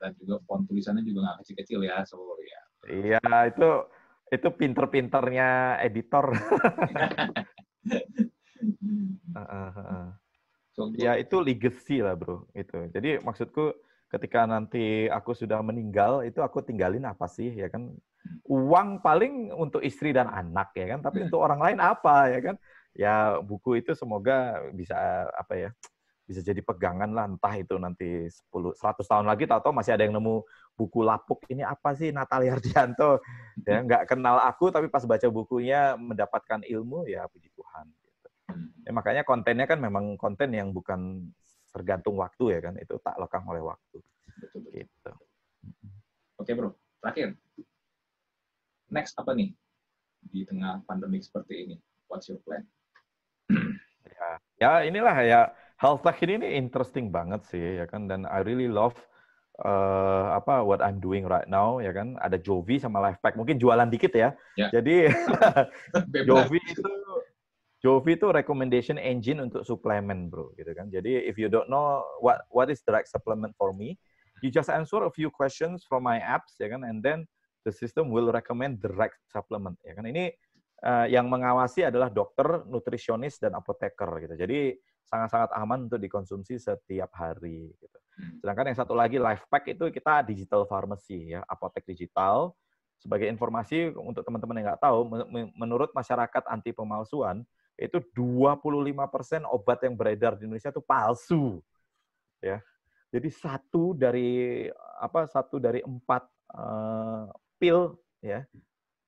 [0.00, 2.60] dan juga font tulisannya juga nggak kecil-kecil ya so ya.
[2.86, 3.70] Iya itu
[4.30, 6.30] itu pinter-pinternya editor.
[10.76, 13.72] So, ya itu legacy lah bro itu jadi maksudku
[14.06, 17.90] ketika nanti aku sudah meninggal itu aku tinggalin apa sih ya kan
[18.46, 21.26] uang paling untuk istri dan anak ya kan, tapi hmm.
[21.30, 22.56] untuk orang lain apa ya kan?
[22.96, 24.96] Ya buku itu semoga bisa
[25.36, 25.70] apa ya?
[26.26, 30.18] bisa jadi pegangan lah entah itu nanti 10 100 tahun lagi atau masih ada yang
[30.18, 30.42] nemu
[30.74, 33.22] buku lapuk ini apa sih Natalia Ardianto
[33.62, 38.28] ya nggak kenal aku tapi pas baca bukunya mendapatkan ilmu ya puji Tuhan gitu.
[38.82, 41.30] Ya, makanya kontennya kan memang konten yang bukan
[41.76, 44.00] tergantung waktu ya kan itu tak lekang oleh waktu.
[44.40, 44.72] Betul, betul.
[44.80, 45.12] Gitu.
[46.40, 46.72] Oke bro,
[47.04, 47.36] terakhir
[48.88, 49.52] next apa nih
[50.24, 51.76] di tengah pandemi seperti ini?
[52.08, 52.64] What's your plan?
[54.16, 55.40] ya, ya inilah ya
[55.76, 58.96] health tech ini, ini interesting banget sih ya kan dan I really love
[59.60, 63.88] uh, apa what I'm doing right now ya kan ada Jovi sama Lifepack mungkin jualan
[63.92, 64.32] dikit ya.
[64.56, 64.72] ya.
[64.72, 65.12] Jadi
[66.28, 66.92] Jovi itu
[67.86, 70.90] Jovi itu recommendation engine untuk suplemen bro gitu kan.
[70.90, 73.94] Jadi if you don't know what what is the right supplement for me,
[74.42, 77.22] you just answer a few questions from my apps ya kan and then
[77.62, 79.78] the system will recommend the right supplement.
[79.86, 80.34] Ya kan ini
[80.82, 84.34] uh, yang mengawasi adalah dokter, nutrisionis dan apoteker gitu.
[84.34, 84.74] Jadi
[85.06, 87.98] sangat-sangat aman untuk dikonsumsi setiap hari gitu.
[88.18, 88.42] Hmm.
[88.42, 92.50] Sedangkan yang satu lagi Lifepack itu kita digital pharmacy ya, apotek digital.
[92.98, 95.06] Sebagai informasi untuk teman-teman yang nggak tahu,
[95.54, 97.44] menurut masyarakat anti pemalsuan
[97.76, 101.60] itu 25% obat yang beredar di Indonesia itu palsu.
[102.40, 102.64] Ya.
[103.12, 104.66] Jadi satu dari
[105.00, 106.24] apa satu dari empat
[106.56, 107.28] uh,
[107.60, 108.44] pil ya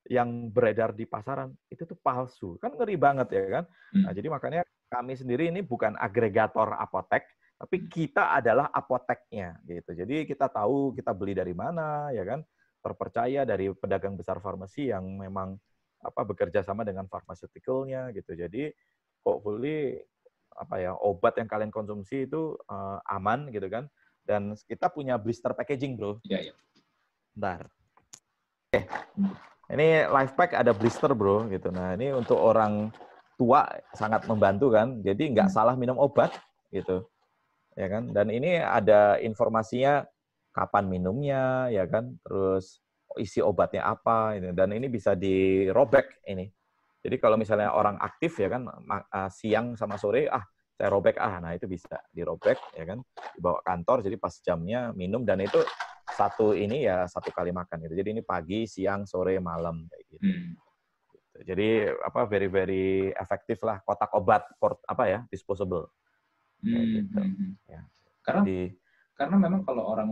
[0.09, 2.57] yang beredar di pasaran itu tuh palsu.
[2.61, 3.65] Kan ngeri banget ya kan?
[3.97, 4.17] Nah, hmm.
[4.17, 7.29] jadi makanya kami sendiri ini bukan agregator apotek,
[7.61, 7.89] tapi hmm.
[7.93, 9.93] kita adalah apoteknya gitu.
[9.93, 12.41] Jadi kita tahu kita beli dari mana ya kan?
[12.81, 15.61] Terpercaya dari pedagang besar farmasi yang memang
[16.03, 18.35] apa bekerja sama dengan pharmaceuticalnya gitu.
[18.39, 18.71] Jadi
[19.27, 19.99] hopefully
[20.59, 23.87] apa ya obat yang kalian konsumsi itu uh, aman gitu kan.
[24.23, 26.21] Dan kita punya blister packaging bro.
[26.27, 26.55] Iya iya.
[27.33, 27.71] Bentar.
[28.69, 28.81] Oke.
[29.69, 31.73] Ini life pack ada blister bro gitu.
[31.73, 32.93] Nah ini untuk orang
[33.41, 33.65] tua
[33.97, 35.01] sangat membantu kan.
[35.01, 35.57] Jadi nggak hmm.
[35.57, 36.35] salah minum obat
[36.75, 37.09] gitu.
[37.79, 38.11] Ya kan.
[38.13, 40.05] Dan ini ada informasinya
[40.53, 42.19] kapan minumnya ya kan.
[42.27, 42.85] Terus
[43.19, 46.47] isi obatnya apa ini dan ini bisa dirobek ini.
[46.99, 50.43] Jadi kalau misalnya orang aktif ya kan ah, siang sama sore ah
[50.79, 53.03] saya robek ah nah itu bisa dirobek ya kan
[53.35, 55.59] dibawa kantor jadi pas jamnya minum dan itu
[56.15, 57.95] satu ini ya satu kali makan gitu.
[58.01, 60.25] Jadi ini pagi, siang, sore, malam kayak gitu.
[60.25, 60.57] Hmm.
[61.13, 61.39] Gitu.
[61.45, 65.93] Jadi apa very very efektif lah kotak obat port apa ya disposable.
[66.65, 67.05] Hmm.
[67.05, 67.19] Gitu.
[67.19, 67.53] Hmm, hmm.
[67.69, 67.83] Ya.
[68.25, 68.61] Karena Jadi,
[69.15, 70.09] karena memang kalau orang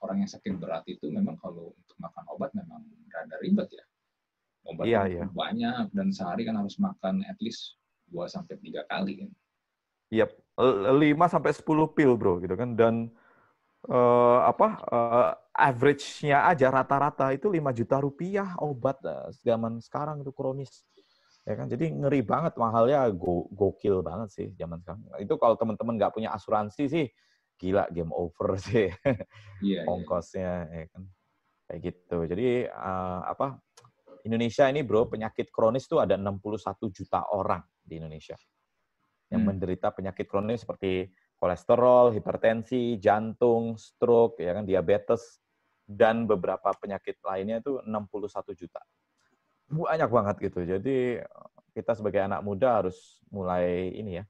[0.00, 2.80] orang yang sakit berat itu memang kalau makan obat memang
[3.12, 3.84] rada ribet ya.
[4.68, 5.24] Obat iya, iya.
[5.30, 7.80] banyak dan sehari kan harus makan at least
[8.12, 9.30] 2 sampai 3 kali kan.
[10.10, 10.30] Iya, yep.
[10.58, 12.76] 5 sampai 10 pil, Bro, gitu kan.
[12.76, 13.08] Dan
[13.88, 20.34] uh, apa uh, average-nya aja rata-rata itu 5 juta rupiah obat uh, zaman sekarang itu
[20.34, 20.84] kronis.
[21.48, 21.72] Ya kan?
[21.72, 25.00] Jadi ngeri banget mahalnya go gokil banget sih zaman sekarang.
[25.24, 27.06] Itu kalau teman-teman nggak punya asuransi sih
[27.60, 29.20] gila game over sih yeah,
[29.60, 29.80] iya.
[29.84, 30.80] ongkosnya yeah.
[30.80, 31.02] ya kan
[31.70, 33.62] kayak gitu jadi uh, apa
[34.26, 38.34] Indonesia ini bro penyakit kronis tuh ada 61 juta orang di Indonesia
[39.30, 39.48] yang hmm.
[39.54, 41.06] menderita penyakit kronis seperti
[41.40, 45.40] kolesterol, hipertensi, jantung, stroke, ya kan diabetes
[45.88, 48.82] dan beberapa penyakit lainnya itu 61 juta.
[49.72, 50.60] Banyak banget gitu.
[50.68, 51.18] Jadi
[51.72, 54.24] kita sebagai anak muda harus mulai ini ya,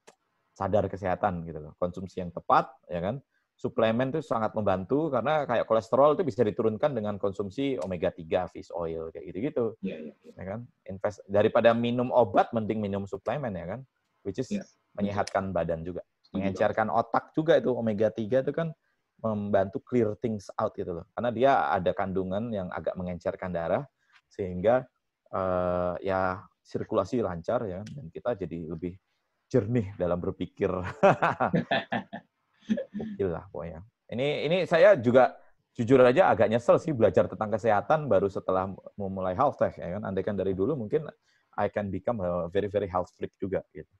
[0.54, 1.72] sadar kesehatan gitu loh.
[1.76, 3.16] Konsumsi yang tepat ya kan.
[3.60, 8.72] Suplemen itu sangat membantu karena kayak kolesterol itu bisa diturunkan dengan konsumsi omega 3 fish
[8.72, 9.76] oil kayak gitu-gitu.
[9.84, 10.34] Yeah, yeah, yeah.
[10.40, 10.60] Ya kan?
[10.88, 13.80] Invest daripada minum obat mending minum suplemen ya kan.
[14.24, 14.64] Which is yeah.
[14.96, 16.00] menyehatkan badan juga.
[16.32, 18.72] Mengencerkan otak juga itu omega 3 itu kan
[19.20, 21.04] membantu clear things out gitu loh.
[21.12, 23.84] Karena dia ada kandungan yang agak mengencerkan darah
[24.32, 24.88] sehingga
[25.36, 28.96] uh, ya sirkulasi lancar ya dan kita jadi lebih
[29.52, 30.72] jernih dalam berpikir.
[33.26, 33.80] Lah pokoknya.
[34.10, 35.36] Ini ini saya juga
[35.76, 38.68] jujur aja agak nyesel sih belajar tentang kesehatan baru setelah
[38.98, 40.02] memulai health tech ya kan.
[40.02, 41.06] Andai kan dari dulu mungkin
[41.58, 43.90] I can become a very very health freak juga gitu.